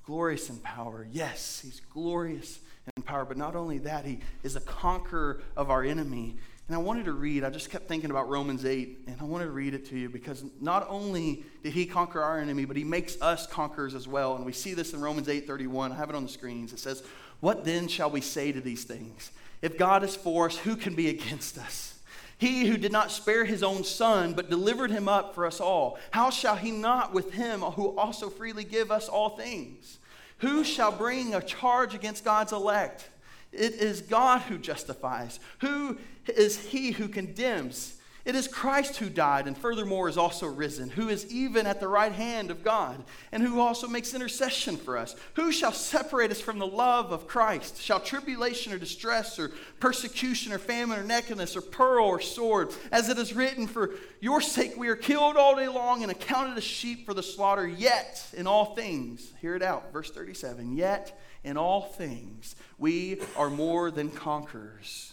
[0.04, 1.06] Glorious in power.
[1.10, 2.58] Yes, he's glorious
[2.94, 3.24] in power.
[3.24, 6.36] But not only that, he is a conqueror of our enemy.
[6.68, 9.46] And I wanted to read, I just kept thinking about Romans 8, and I wanted
[9.46, 12.84] to read it to you because not only did he conquer our enemy, but he
[12.84, 14.36] makes us conquerors as well.
[14.36, 15.92] And we see this in Romans 8 31.
[15.92, 16.74] I have it on the screens.
[16.74, 17.02] It says,
[17.44, 19.30] What then shall we say to these things?
[19.60, 21.98] If God is for us, who can be against us?
[22.38, 25.98] He who did not spare his own son, but delivered him up for us all,
[26.10, 29.98] how shall he not with him who also freely give us all things?
[30.38, 33.10] Who shall bring a charge against God's elect?
[33.52, 35.38] It is God who justifies.
[35.58, 37.98] Who is he who condemns?
[38.24, 41.88] It is Christ who died and furthermore is also risen, who is even at the
[41.88, 45.14] right hand of God, and who also makes intercession for us.
[45.34, 47.82] Who shall separate us from the love of Christ?
[47.82, 52.70] Shall tribulation or distress or persecution or famine or nakedness or pearl or sword?
[52.90, 53.90] As it is written, For
[54.22, 57.68] your sake we are killed all day long and accounted as sheep for the slaughter.
[57.68, 63.50] Yet in all things, hear it out, verse 37 Yet in all things we are
[63.50, 65.12] more than conquerors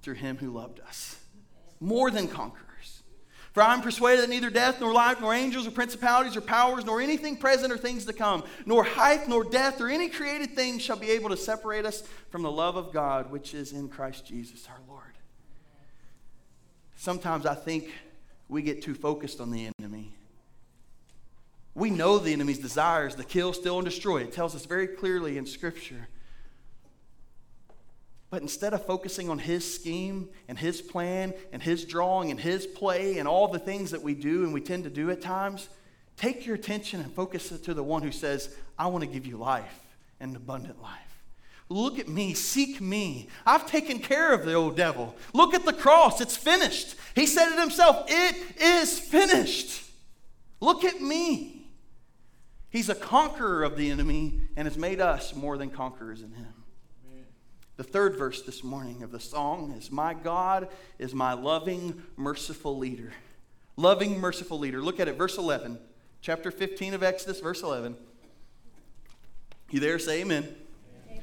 [0.00, 1.19] through him who loved us
[1.80, 3.02] more than conquerors.
[3.52, 6.84] For I am persuaded that neither death, nor life, nor angels, or principalities, or powers,
[6.84, 10.78] nor anything present or things to come, nor height, nor depth, or any created thing
[10.78, 14.24] shall be able to separate us from the love of God which is in Christ
[14.24, 15.02] Jesus our Lord.
[16.96, 17.90] Sometimes I think
[18.48, 20.12] we get too focused on the enemy.
[21.74, 24.18] We know the enemy's desires to kill, steal, and destroy.
[24.18, 26.08] It tells us very clearly in Scripture.
[28.30, 32.64] But instead of focusing on his scheme and his plan and his drawing and his
[32.64, 35.68] play and all the things that we do and we tend to do at times,
[36.16, 39.26] take your attention and focus it to the one who says, I want to give
[39.26, 39.80] you life
[40.20, 41.10] and abundant life.
[41.68, 43.28] Look at me, seek me.
[43.46, 45.14] I've taken care of the old devil.
[45.32, 46.96] Look at the cross, it's finished.
[47.14, 49.84] He said it himself, it is finished.
[50.60, 51.66] Look at me.
[52.70, 56.59] He's a conqueror of the enemy and has made us more than conquerors in him.
[57.80, 60.68] The third verse this morning of the song is My God
[60.98, 63.14] is my loving, merciful leader.
[63.78, 64.82] Loving, merciful leader.
[64.82, 65.78] Look at it, verse 11,
[66.20, 67.96] chapter 15 of Exodus, verse 11.
[69.70, 69.98] You there?
[69.98, 70.54] Say amen.
[71.08, 71.22] amen.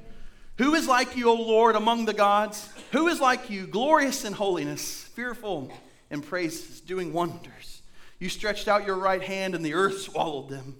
[0.58, 2.68] Who is like you, O Lord, among the gods?
[2.92, 5.72] Who is like you, glorious in holiness, fearful
[6.10, 7.84] in praises, doing wonders?
[8.18, 10.78] You stretched out your right hand, and the earth swallowed them.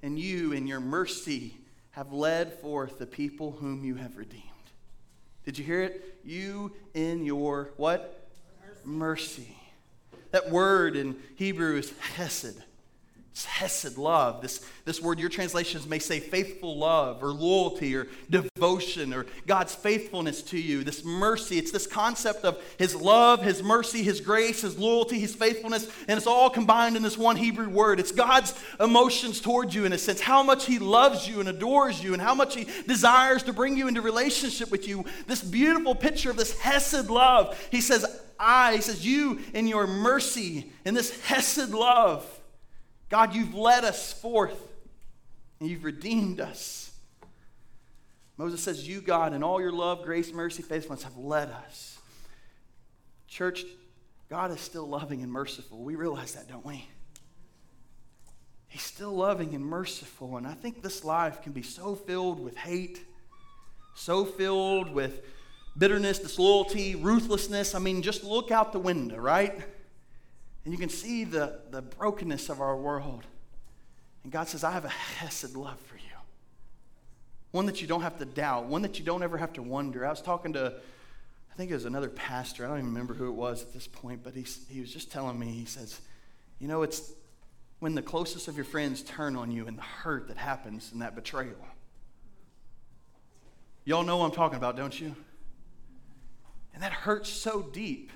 [0.00, 1.56] And you, in your mercy,
[1.90, 4.44] have led forth the people whom you have redeemed.
[5.44, 6.18] Did you hear it?
[6.24, 8.28] You in your what?
[8.84, 9.42] Mercy.
[9.42, 9.56] Mercy.
[10.30, 12.62] That word in Hebrew is hesed.
[13.34, 14.42] Hesed love.
[14.42, 19.74] This, this word, your translations may say faithful love or loyalty or devotion or God's
[19.74, 20.84] faithfulness to you.
[20.84, 25.34] This mercy, it's this concept of His love, His mercy, His grace, His loyalty, His
[25.34, 28.00] faithfulness, and it's all combined in this one Hebrew word.
[28.00, 32.04] It's God's emotions towards you in a sense, how much He loves you and adores
[32.04, 35.06] you and how much He desires to bring you into relationship with you.
[35.26, 37.58] This beautiful picture of this hesed love.
[37.70, 38.04] He says,
[38.38, 42.40] I, He says, you in your mercy, in this hesed love.
[43.12, 44.58] God, you've led us forth
[45.60, 46.90] and you've redeemed us.
[48.38, 51.98] Moses says, You, God, in all your love, grace, mercy, faithfulness, have led us.
[53.28, 53.66] Church,
[54.30, 55.84] God is still loving and merciful.
[55.84, 56.86] We realize that, don't we?
[58.68, 60.38] He's still loving and merciful.
[60.38, 63.04] And I think this life can be so filled with hate,
[63.94, 65.20] so filled with
[65.76, 67.74] bitterness, disloyalty, ruthlessness.
[67.74, 69.62] I mean, just look out the window, right?
[70.64, 73.24] And you can see the, the brokenness of our world.
[74.22, 76.02] And God says, I have a hesed love for you.
[77.50, 80.06] One that you don't have to doubt, one that you don't ever have to wonder.
[80.06, 80.74] I was talking to,
[81.50, 82.64] I think it was another pastor.
[82.64, 85.10] I don't even remember who it was at this point, but he, he was just
[85.10, 86.00] telling me, he says,
[86.60, 87.12] You know, it's
[87.80, 91.00] when the closest of your friends turn on you and the hurt that happens in
[91.00, 91.56] that betrayal.
[93.84, 95.16] Y'all know what I'm talking about, don't you?
[96.72, 98.12] And that hurts so deep.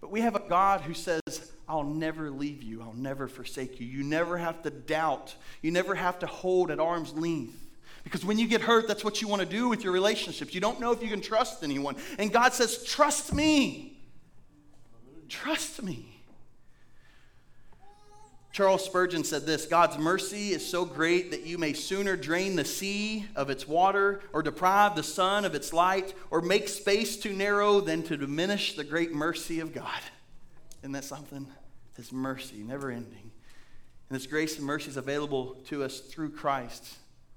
[0.00, 2.82] But we have a God who says, I'll never leave you.
[2.82, 3.86] I'll never forsake you.
[3.86, 5.36] You never have to doubt.
[5.62, 7.54] You never have to hold at arm's length.
[8.02, 10.52] Because when you get hurt, that's what you want to do with your relationships.
[10.52, 11.94] You don't know if you can trust anyone.
[12.18, 13.96] And God says, Trust me.
[15.28, 16.24] Trust me.
[18.50, 22.64] Charles Spurgeon said this God's mercy is so great that you may sooner drain the
[22.64, 27.32] sea of its water, or deprive the sun of its light, or make space too
[27.32, 30.00] narrow than to diminish the great mercy of God.
[30.82, 31.46] Isn't that something?
[31.96, 33.30] His mercy, never ending.
[34.08, 36.96] And this grace and mercy is available to us through Christ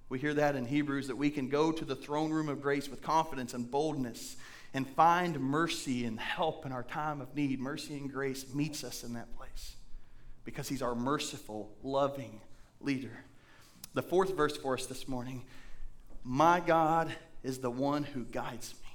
[0.09, 2.87] We hear that in Hebrews that we can go to the throne room of grace
[2.87, 4.35] with confidence and boldness
[4.73, 7.59] and find mercy and help in our time of need.
[7.59, 9.75] Mercy and grace meets us in that place
[10.45, 12.41] because he's our merciful, loving
[12.81, 13.23] leader.
[13.93, 15.43] The fourth verse for us this morning
[16.23, 18.89] My God is the one who guides me.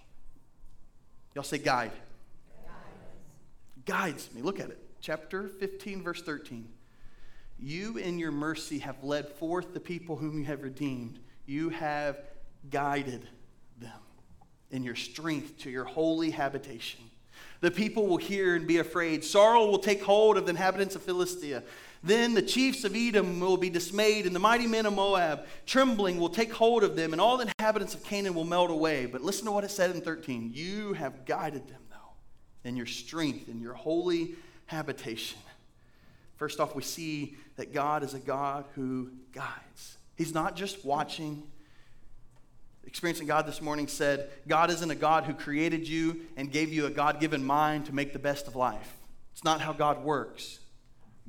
[1.35, 1.93] Y'all say guide.
[3.85, 4.43] Guides me.
[4.43, 4.88] Look at it.
[5.01, 6.69] Chapter 15, verse 13.
[7.61, 11.19] You in your mercy have led forth the people whom you have redeemed.
[11.47, 12.19] You have
[12.71, 13.29] guided
[13.81, 14.01] them
[14.71, 17.01] in your strength to your holy habitation.
[17.61, 19.25] The people will hear and be afraid.
[19.25, 21.63] Sorrow will take hold of the inhabitants of Philistia.
[22.03, 26.19] Then the chiefs of Edom will be dismayed, and the mighty men of Moab, trembling,
[26.19, 29.07] will take hold of them, and all the inhabitants of Canaan will melt away.
[29.07, 30.53] But listen to what it said in 13.
[30.55, 34.37] You have guided them, though, in your strength, in your holy
[34.69, 35.39] habitation.
[36.37, 39.99] First off, we see that God is a God who guides.
[40.17, 41.43] He's not just watching.
[42.85, 46.87] Experiencing God this morning said, God isn't a God who created you and gave you
[46.87, 48.97] a God given mind to make the best of life.
[49.33, 50.61] It's not how God works.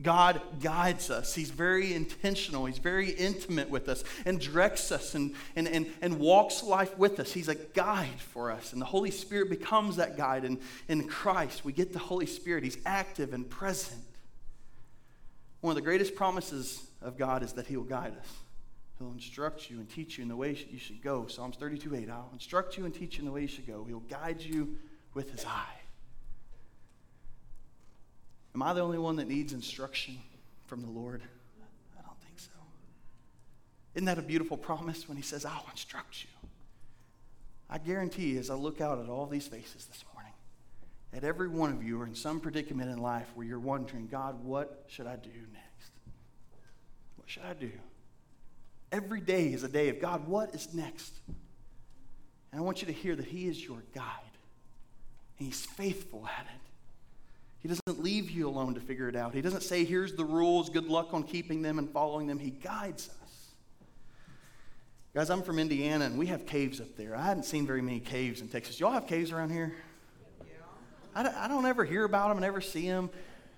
[0.02, 1.36] God guides us.
[1.36, 2.66] He's very intentional.
[2.66, 7.20] He's very intimate with us and directs us and, and, and, and walks life with
[7.20, 7.34] us.
[7.34, 8.72] He's a guide for us.
[8.72, 10.46] And the Holy Spirit becomes that guide.
[10.46, 12.64] And in Christ, we get the Holy Spirit.
[12.64, 14.02] He's active and present.
[15.62, 18.34] One of the greatest promises of God is that He will guide us.
[18.98, 21.28] He'll instruct you and teach you in the way you should go.
[21.28, 22.10] Psalms 32 8.
[22.10, 23.84] I'll instruct you and teach you in the way you should go.
[23.86, 24.78] He'll guide you
[25.14, 25.79] with His eye.
[28.56, 30.18] Am I the only one that needs instruction
[30.68, 31.22] from the Lord?
[31.98, 32.50] I don't think so.
[33.96, 36.30] Isn't that a beautiful promise when He says, I'll instruct you?
[37.70, 40.34] I guarantee as I look out at all these faces this morning,
[41.12, 44.44] that every one of you are in some predicament in life where you're wondering, God,
[44.44, 45.92] what should I do next?
[47.16, 47.72] What should I do?
[48.92, 51.14] Every day is a day of God, what is next?
[52.52, 54.04] And I want you to hear that He is your guide,
[55.38, 56.69] and He's faithful at it.
[57.62, 59.34] He doesn't leave you alone to figure it out.
[59.34, 62.40] He doesn't say, here's the rules, good luck on keeping them and following them.
[62.40, 63.20] He guides us.
[65.14, 67.16] Guys, I'm from Indiana and we have caves up there.
[67.16, 68.80] I hadn't seen very many caves in Texas.
[68.80, 69.74] Y'all have caves around here?
[71.16, 73.10] I don't, I don't ever hear about them and never see them.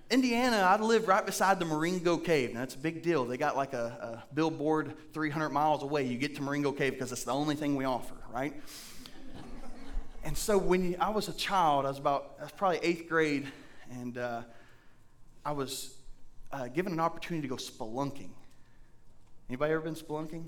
[0.10, 2.54] Indiana, I live right beside the Marengo Cave.
[2.54, 3.24] Now, it's a big deal.
[3.24, 6.04] They got like a, a billboard 300 miles away.
[6.06, 8.54] You get to Marengo Cave because it's the only thing we offer, right?
[10.24, 13.52] and so when I was a child, I was about, I was probably eighth grade,
[14.00, 14.42] and uh,
[15.46, 15.96] I was
[16.52, 18.30] uh, given an opportunity to go spelunking.
[19.50, 20.46] Anybody ever been spelunking?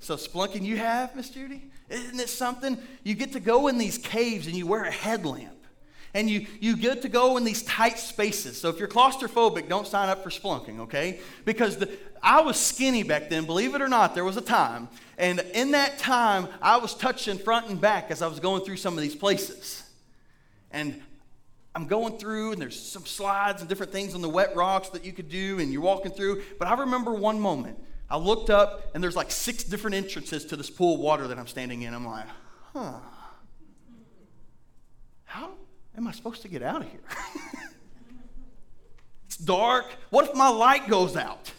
[0.00, 1.70] So spelunking you have, Miss Judy?
[1.90, 2.78] Isn't it something?
[3.02, 5.54] You get to go in these caves and you wear a headlamp.
[6.14, 8.58] And you, you get to go in these tight spaces.
[8.58, 11.20] So if you're claustrophobic, don't sign up for spelunking, okay?
[11.44, 11.90] Because the,
[12.22, 14.88] I was skinny back then, believe it or not, there was a time.
[15.18, 18.76] And in that time, I was touching front and back as I was going through
[18.76, 19.82] some of these places.
[20.70, 21.02] And
[21.78, 25.04] I'm going through, and there's some slides and different things on the wet rocks that
[25.04, 26.42] you could do, and you're walking through.
[26.58, 27.78] But I remember one moment.
[28.10, 31.38] I looked up, and there's like six different entrances to this pool of water that
[31.38, 31.94] I'm standing in.
[31.94, 32.26] I'm like,
[32.74, 32.94] huh.
[35.22, 35.50] How
[35.96, 36.98] am I supposed to get out of here?
[39.26, 39.86] it's dark.
[40.10, 41.52] What if my light goes out?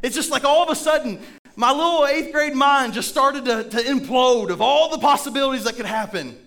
[0.00, 1.20] It's just like all of a sudden,
[1.56, 5.74] my little eighth grade mind just started to, to implode of all the possibilities that
[5.74, 6.38] could happen.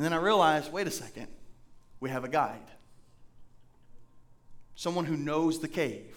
[0.00, 1.26] And then I realized wait a second,
[2.00, 2.56] we have a guide.
[4.74, 6.16] Someone who knows the cave,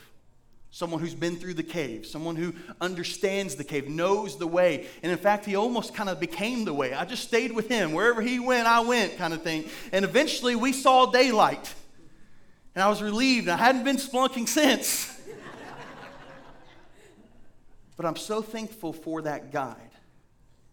[0.72, 4.88] someone who's been through the cave, someone who understands the cave, knows the way.
[5.04, 6.94] And in fact, he almost kind of became the way.
[6.94, 7.92] I just stayed with him.
[7.92, 9.66] Wherever he went, I went, kind of thing.
[9.92, 11.76] And eventually we saw daylight.
[12.76, 13.50] And I was relieved.
[13.50, 15.14] I hadn't been splunking since.
[17.98, 19.93] but I'm so thankful for that guide.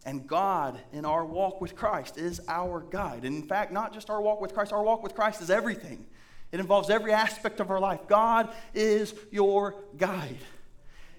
[0.06, 3.24] And God in our walk with Christ is our guide.
[3.24, 6.06] And in fact, not just our walk with Christ, our walk with Christ is everything.
[6.52, 8.00] It involves every aspect of our life.
[8.08, 10.38] God is your guide.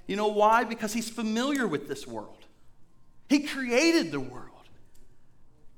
[0.07, 0.63] You know why?
[0.63, 2.45] Because He's familiar with this world.
[3.29, 4.47] He created the world,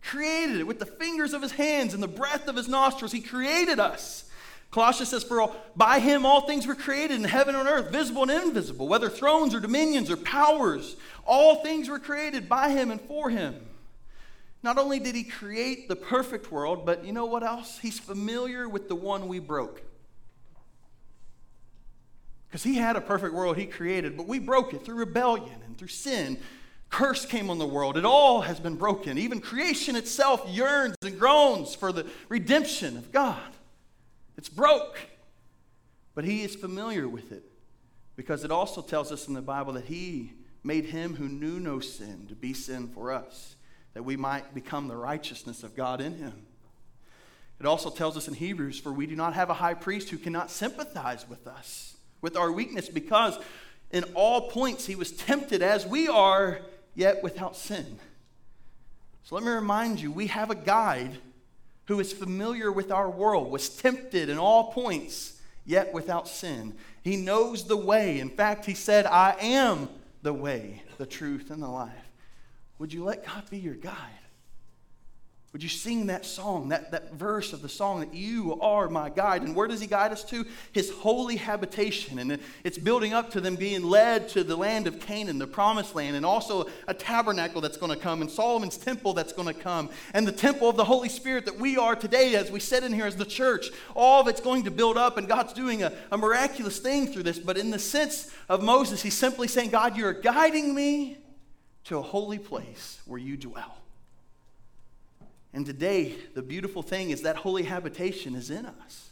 [0.02, 3.12] created it with the fingers of His hands and the breath of His nostrils.
[3.12, 4.30] He created us.
[4.74, 8.24] Colossians says, For all, by him all things were created in heaven and earth, visible
[8.24, 10.96] and invisible, whether thrones or dominions or powers.
[11.26, 13.56] All things were created by him and for him.
[14.64, 17.78] Not only did he create the perfect world, but you know what else?
[17.78, 19.84] He's familiar with the one we broke.
[22.48, 25.78] Because he had a perfect world he created, but we broke it through rebellion and
[25.78, 26.40] through sin.
[26.90, 27.96] Curse came on the world.
[27.96, 29.20] It all has been broken.
[29.20, 33.40] Even creation itself yearns and groans for the redemption of God.
[34.38, 35.00] It's broke,
[36.16, 37.44] but he is familiar with it.
[38.16, 41.80] Because it also tells us in the Bible that he made him who knew no
[41.80, 43.56] sin to be sin for us,
[43.94, 46.46] that we might become the righteousness of God in him.
[47.60, 50.18] It also tells us in Hebrews, for we do not have a high priest who
[50.18, 53.38] cannot sympathize with us, with our weakness, because
[53.92, 56.60] in all points he was tempted as we are,
[56.96, 58.00] yet without sin.
[59.24, 61.18] So let me remind you, we have a guide
[61.86, 66.74] who is familiar with our world, was tempted in all points, yet without sin.
[67.04, 68.20] He knows the way.
[68.20, 69.90] In fact, he said, I am
[70.22, 71.92] the way, the truth, and the life.
[72.80, 73.96] Would you let God be your guide?
[75.54, 79.12] Would you sing that song, that, that verse of the song that you are my
[79.12, 79.44] guide?
[79.44, 80.48] And where does he guide us to?
[80.72, 82.18] His holy habitation.
[82.18, 85.94] And it's building up to them being led to the land of Canaan, the promised
[85.94, 89.54] land, and also a tabernacle that's going to come, and Solomon's temple that's going to
[89.54, 92.84] come, and the temple of the Holy Spirit that we are today as we sit
[92.84, 93.70] in here as the church.
[93.94, 97.24] All of it's going to build up, and God's doing a, a miraculous thing through
[97.24, 97.38] this.
[97.38, 101.20] But in the sense of Moses, he's simply saying, God, you're guiding me
[101.84, 103.83] to a holy place where you dwell.
[105.54, 109.10] And today, the beautiful thing is that holy habitation is in us.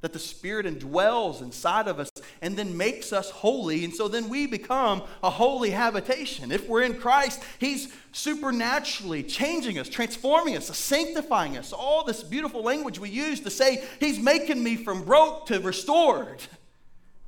[0.00, 2.10] That the Spirit indwells inside of us
[2.40, 3.84] and then makes us holy.
[3.84, 6.50] And so then we become a holy habitation.
[6.50, 11.72] If we're in Christ, He's supernaturally changing us, transforming us, sanctifying us.
[11.72, 16.42] All this beautiful language we use to say, He's making me from broke to restored.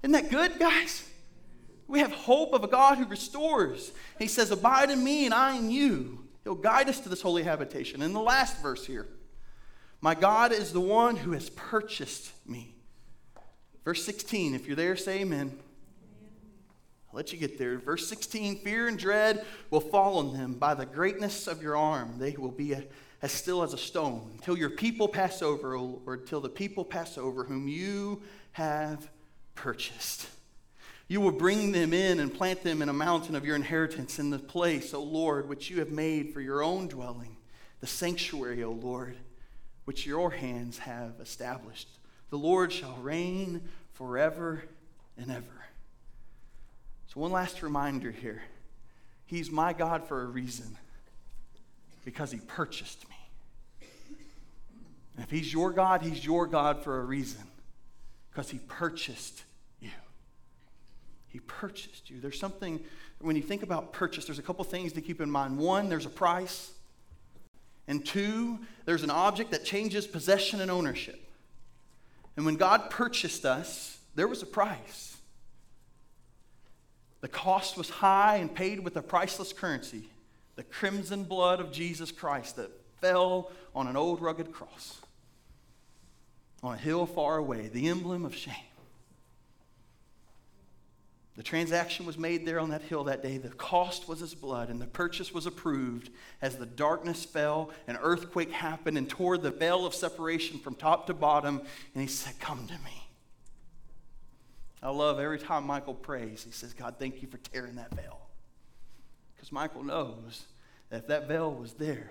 [0.03, 1.09] Isn't that good, guys?
[1.87, 3.93] We have hope of a God who restores.
[4.19, 6.24] He says, Abide in me and I in you.
[6.45, 8.03] He'll guide us to this holy habitation.
[8.03, 9.09] In the last verse here,
[10.01, 12.75] my God is the one who has purchased me.
[13.85, 15.59] Verse 16, if you're there, say amen.
[17.11, 17.79] I'll let you get there.
[17.79, 22.17] Verse 16 Fear and dread will fall on them by the greatness of your arm.
[22.19, 22.85] They will be a,
[23.23, 27.17] as still as a stone until your people pass over, or until the people pass
[27.17, 28.21] over whom you
[28.53, 29.09] have
[29.55, 30.29] purchased.
[31.07, 34.31] You will bring them in and plant them in a mountain of your inheritance in
[34.31, 37.37] the place, O Lord, which you have made for your own dwelling,
[37.81, 39.17] the sanctuary, O Lord,
[39.85, 41.89] which your hands have established.
[42.31, 44.65] The Lord shall reign forever
[45.19, 45.45] and ever.
[47.09, 48.43] So, one last reminder here
[49.27, 50.79] He's my God for a reason,
[52.05, 53.89] because He purchased me.
[55.17, 57.45] And if He's your God, He's your God for a reason,
[58.31, 59.45] because He purchased
[61.35, 62.21] he purchased you.
[62.21, 62.79] There's something,
[63.21, 65.59] when you think about purchase, there's a couple things to keep in mind.
[65.59, 66.71] One, there's a price.
[67.89, 71.21] And two, there's an object that changes possession and ownership.
[72.37, 75.17] And when God purchased us, there was a price.
[77.21, 80.09] The cost was high and paid with a priceless currency
[80.55, 82.71] the crimson blood of Jesus Christ that
[83.01, 85.01] fell on an old rugged cross
[86.63, 88.55] on a hill far away, the emblem of shame.
[91.37, 93.39] The transaction was made there on that hill that day.
[93.39, 96.11] The cost was his blood, and the purchase was approved
[96.41, 101.09] as the darkness fell, an earthquake happened, and tore the veil of separation from top
[101.09, 101.61] to bottom.
[101.95, 103.05] And he said, Come to me.
[104.81, 108.21] I love every time Michael prays, he says, God, thank you for tearing that veil.
[109.35, 110.45] Because Michael knows
[110.91, 112.11] that if that veil was there,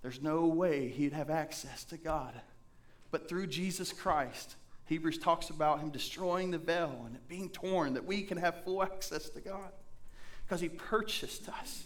[0.00, 2.32] there's no way he'd have access to God.
[3.10, 4.54] But through Jesus Christ,
[4.90, 8.64] Hebrews talks about him destroying the veil and it being torn that we can have
[8.64, 9.70] full access to God
[10.44, 11.84] because he purchased us.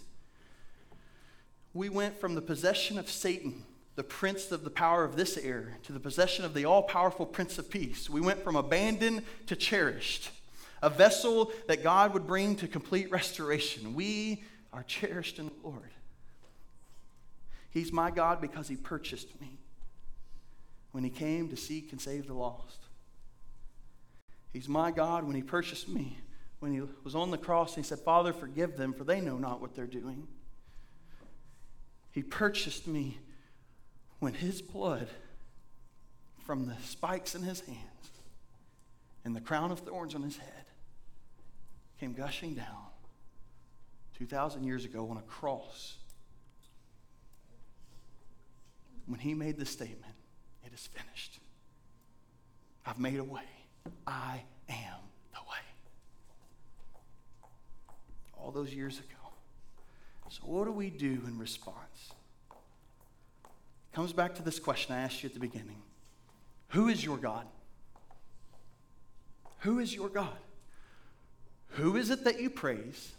[1.74, 3.62] We went from the possession of Satan,
[3.94, 7.26] the prince of the power of this air, to the possession of the all powerful
[7.26, 8.08] Prince of Peace.
[8.08, 10.30] We went from abandoned to cherished,
[10.80, 13.92] a vessel that God would bring to complete restoration.
[13.92, 15.90] We are cherished in the Lord.
[17.68, 19.58] He's my God because he purchased me
[20.92, 22.83] when he came to seek and save the lost.
[24.54, 26.16] He's my God when He purchased me.
[26.60, 29.60] When He was on the cross, He said, Father, forgive them, for they know not
[29.60, 30.28] what they're doing.
[32.12, 33.18] He purchased me
[34.20, 35.08] when His blood
[36.46, 38.10] from the spikes in His hands
[39.24, 40.66] and the crown of thorns on His head
[41.98, 42.86] came gushing down
[44.18, 45.96] 2,000 years ago on a cross.
[49.06, 50.14] When He made the statement,
[50.64, 51.40] It is finished.
[52.86, 53.42] I've made a way.
[54.06, 54.98] I am
[55.32, 55.64] the way.
[58.38, 59.08] All those years ago.
[60.30, 62.12] So, what do we do in response?
[62.50, 65.80] It comes back to this question I asked you at the beginning
[66.68, 67.46] Who is your God?
[69.60, 70.36] Who is your God?
[71.68, 73.12] Who is it that you praise?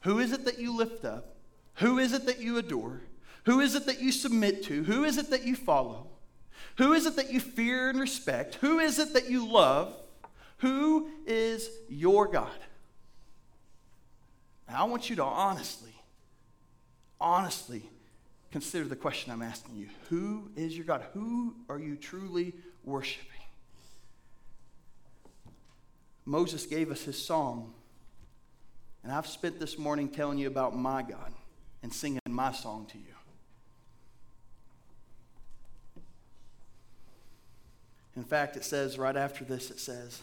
[0.00, 1.36] Who is it that you lift up?
[1.76, 3.02] Who is it that you adore?
[3.44, 4.84] Who is it that you submit to?
[4.84, 6.08] Who is it that you follow?
[6.78, 8.56] Who is it that you fear and respect?
[8.56, 9.94] Who is it that you love?
[10.62, 12.50] Who is your God?
[14.68, 15.92] I want you to honestly,
[17.20, 17.82] honestly
[18.52, 19.88] consider the question I'm asking you.
[20.08, 21.04] Who is your God?
[21.12, 22.54] Who are you truly
[22.84, 23.28] worshiping?
[26.24, 27.74] Moses gave us his song,
[29.02, 31.32] and I've spent this morning telling you about my God
[31.82, 33.04] and singing my song to you.
[38.16, 40.22] In fact, it says right after this, it says,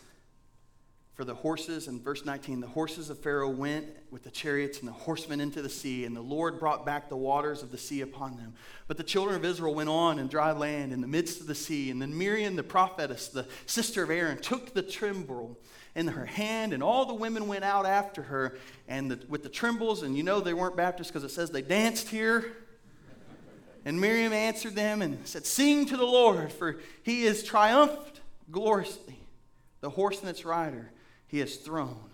[1.19, 4.87] For the horses, in verse 19, the horses of Pharaoh went with the chariots and
[4.87, 7.99] the horsemen into the sea, and the Lord brought back the waters of the sea
[7.99, 8.53] upon them.
[8.87, 11.55] But the children of Israel went on in dry land in the midst of the
[11.55, 11.91] sea.
[11.91, 15.59] And then Miriam, the prophetess, the sister of Aaron, took the timbrel
[15.93, 18.57] in her hand, and all the women went out after her
[18.87, 20.03] and the, with the timbrels.
[20.03, 22.45] And you know they weren't Baptists because it says they danced here.
[23.83, 29.19] And Miriam answered them and said, Sing to the Lord, for he has triumphed gloriously.
[29.81, 30.93] The horse and its rider
[31.29, 32.09] he has thrown.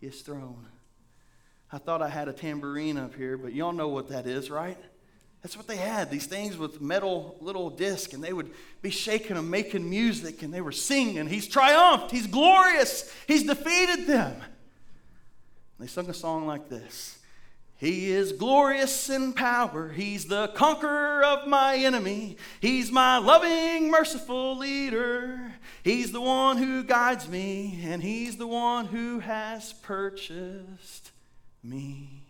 [0.00, 0.66] He has thrown.
[1.70, 4.78] I thought I had a tambourine up here, but y'all know what that is, right?
[5.42, 8.50] That's what they had, these things with metal little disc, and they would
[8.82, 14.06] be shaking them, making music, and they were singing, He's triumphed, He's glorious, He's defeated
[14.06, 14.32] them.
[14.32, 14.42] And
[15.78, 17.17] they sung a song like this
[17.78, 19.90] he is glorious in power.
[19.90, 22.36] He's the conqueror of my enemy.
[22.60, 25.52] He's my loving, merciful leader.
[25.84, 31.12] He's the one who guides me, and He's the one who has purchased
[31.62, 32.24] me.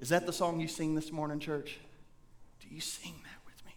[0.00, 1.80] Is that the song you sing this morning, church?
[2.60, 3.72] Do you sing that with me?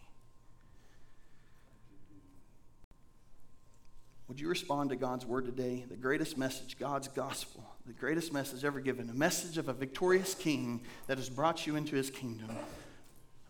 [4.32, 5.84] Would you respond to God's word today?
[5.86, 10.34] The greatest message, God's gospel the greatest message ever given a message of a victorious
[10.34, 12.48] king that has brought you into his kingdom,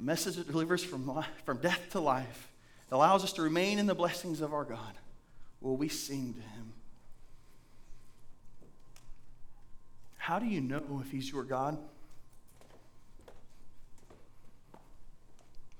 [0.00, 2.50] a message that delivers from, life, from death to life,
[2.88, 4.94] that allows us to remain in the blessings of our God.
[5.60, 6.72] Will we sing to him?
[10.16, 11.78] How do you know if he's your God?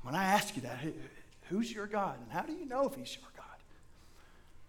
[0.03, 0.79] When I ask you that,
[1.49, 2.21] who's your God?
[2.23, 3.32] And how do you know if he's your God?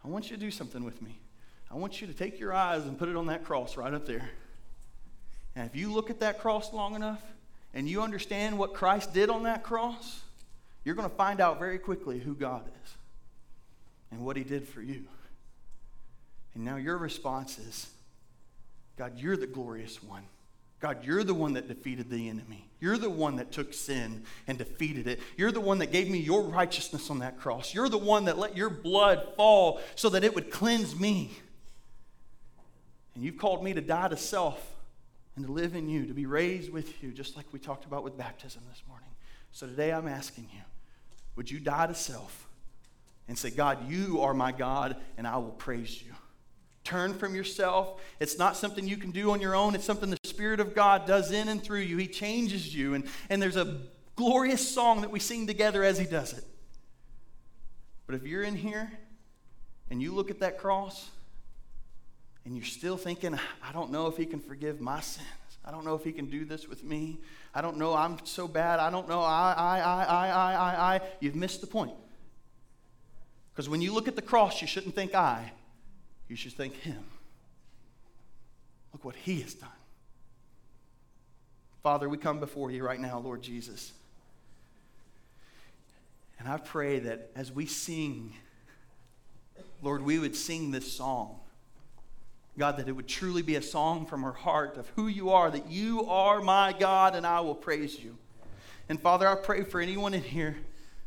[0.04, 1.18] I want you to do something with me.
[1.72, 4.06] I want you to take your eyes and put it on that cross right up
[4.06, 4.30] there.
[5.56, 7.22] And if you look at that cross long enough
[7.74, 10.22] and you understand what Christ did on that cross,
[10.84, 12.95] you're going to find out very quickly who God is
[14.12, 15.06] and what He did for you.
[16.54, 17.88] And now your response is
[18.97, 20.24] God, you're the glorious one.
[20.84, 22.68] God, you're the one that defeated the enemy.
[22.82, 25.22] You're the one that took sin and defeated it.
[25.38, 27.74] You're the one that gave me your righteousness on that cross.
[27.74, 31.32] You're the one that let your blood fall so that it would cleanse me.
[33.16, 34.76] And you've called me to die to self
[35.38, 38.04] and to live in you, to be raised with you, just like we talked about
[38.04, 39.08] with baptism this morning.
[39.54, 40.64] So today I'm asking you,
[41.38, 42.50] would you die to self
[43.30, 46.12] and say, God, you are my God, and I will praise you?
[46.84, 48.02] Turn from yourself.
[48.20, 49.74] It's not something you can do on your own.
[49.76, 51.98] It's something the Spirit of God does in and through you.
[51.98, 52.96] He changes you.
[52.96, 53.82] And, and there's a
[54.16, 56.44] glorious song that we sing together as He does it.
[58.08, 58.92] But if you're in here
[59.90, 61.10] and you look at that cross
[62.46, 65.28] and you're still thinking, I don't know if he can forgive my sins.
[65.66, 67.20] I don't know if he can do this with me.
[67.56, 67.94] I don't know.
[67.94, 68.80] I'm so bad.
[68.80, 69.22] I don't know.
[69.22, 71.02] I, I, I, I, I, I, I.
[71.22, 71.94] You've missed the point.
[73.54, 75.54] Because when you look at the cross, you shouldn't think I.
[76.28, 77.04] You should think him.
[78.92, 79.70] Look what he has done.
[81.84, 83.92] Father, we come before you right now, Lord Jesus.
[86.40, 88.34] And I pray that as we sing,
[89.82, 91.40] Lord, we would sing this song
[92.58, 95.50] God, that it would truly be a song from her heart of who you are,
[95.50, 98.16] that you are my God and I will praise you.
[98.90, 100.58] And Father, I pray for anyone in here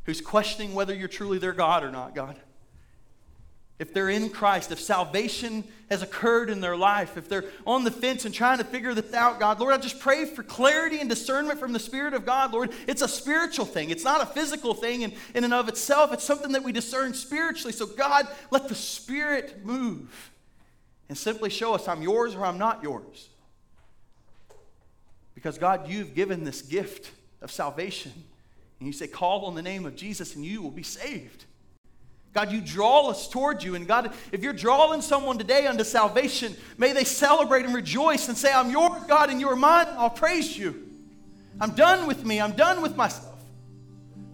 [0.04, 2.36] who's questioning whether you're truly their God or not, God.
[3.78, 7.90] If they're in Christ, if salvation has occurred in their life, if they're on the
[7.90, 11.10] fence and trying to figure this out, God, Lord, I just pray for clarity and
[11.10, 12.72] discernment from the Spirit of God, Lord.
[12.86, 16.12] It's a spiritual thing, it's not a physical thing in, in and of itself.
[16.12, 17.72] It's something that we discern spiritually.
[17.72, 20.30] So, God, let the Spirit move
[21.08, 23.28] and simply show us I'm yours or I'm not yours.
[25.34, 27.10] Because, God, you've given this gift
[27.42, 28.12] of salvation.
[28.80, 31.44] And you say, call on the name of Jesus and you will be saved.
[32.36, 33.76] God, you draw us toward you.
[33.76, 38.36] And God, if you're drawing someone today unto salvation, may they celebrate and rejoice and
[38.36, 39.86] say, I'm yours, God, and you're mine.
[39.92, 40.86] I'll praise you.
[41.62, 42.38] I'm done with me.
[42.38, 43.42] I'm done with myself.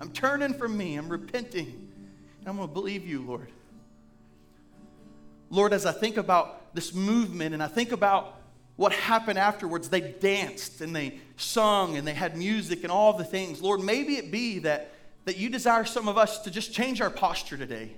[0.00, 0.96] I'm turning from me.
[0.96, 1.92] I'm repenting.
[2.40, 3.52] And I'm going to believe you, Lord.
[5.48, 8.34] Lord, as I think about this movement and I think about
[8.74, 13.22] what happened afterwards, they danced and they sung and they had music and all the
[13.22, 13.62] things.
[13.62, 14.91] Lord, maybe it be that,
[15.24, 17.92] that you desire some of us to just change our posture today.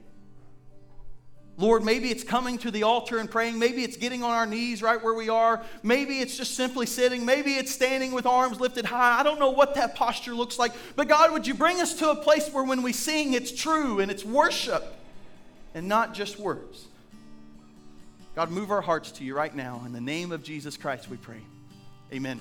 [1.57, 3.59] Lord, maybe it's coming to the altar and praying.
[3.59, 5.63] Maybe it's getting on our knees right where we are.
[5.85, 7.25] Maybe it's just simply sitting.
[7.25, 9.21] Maybe it's standing with arms lifted high.
[9.21, 10.73] I don't know what that posture looks like.
[10.97, 14.01] But God, would you bring us to a place where when we sing, it's true
[14.01, 14.97] and it's worship
[15.75, 16.87] and not just words?
[18.35, 19.83] God, move our hearts to you right now.
[19.87, 21.41] In the name of Jesus Christ, we pray.
[22.13, 22.41] Amen.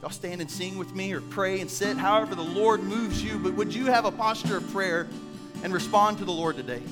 [0.00, 3.36] Y'all stand and sing with me or pray and sit, however the Lord moves you.
[3.36, 5.08] But would you have a posture of prayer
[5.64, 6.82] and respond to the Lord today?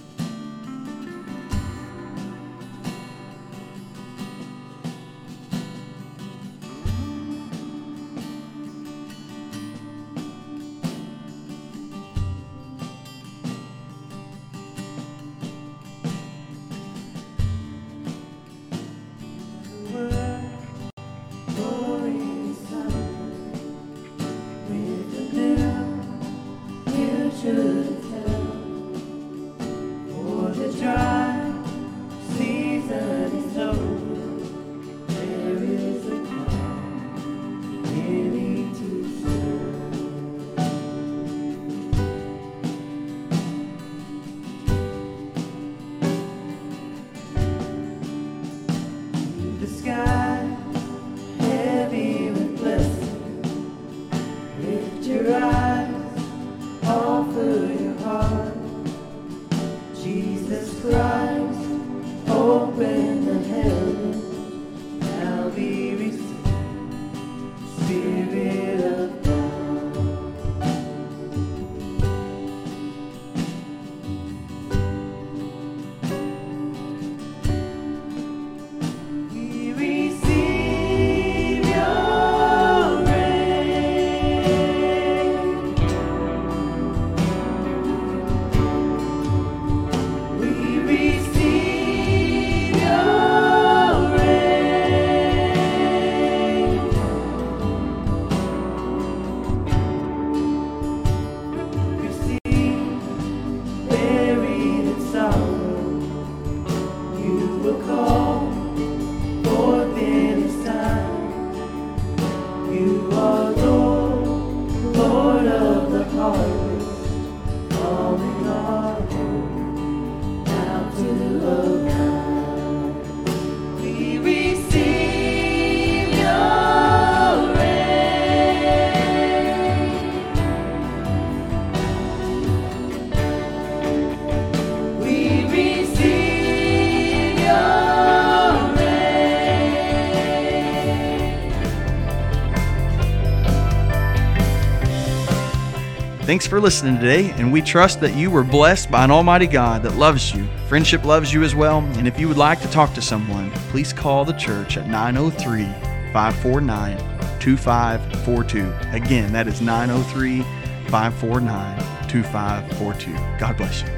[146.37, 149.83] Thanks for listening today, and we trust that you were blessed by an Almighty God
[149.85, 150.47] that loves you.
[150.69, 153.91] Friendship loves you as well, and if you would like to talk to someone, please
[153.91, 155.65] call the church at 903
[156.13, 156.99] 549
[157.41, 158.71] 2542.
[158.95, 160.43] Again, that is 903
[160.91, 163.39] 549 2542.
[163.39, 163.96] God bless you.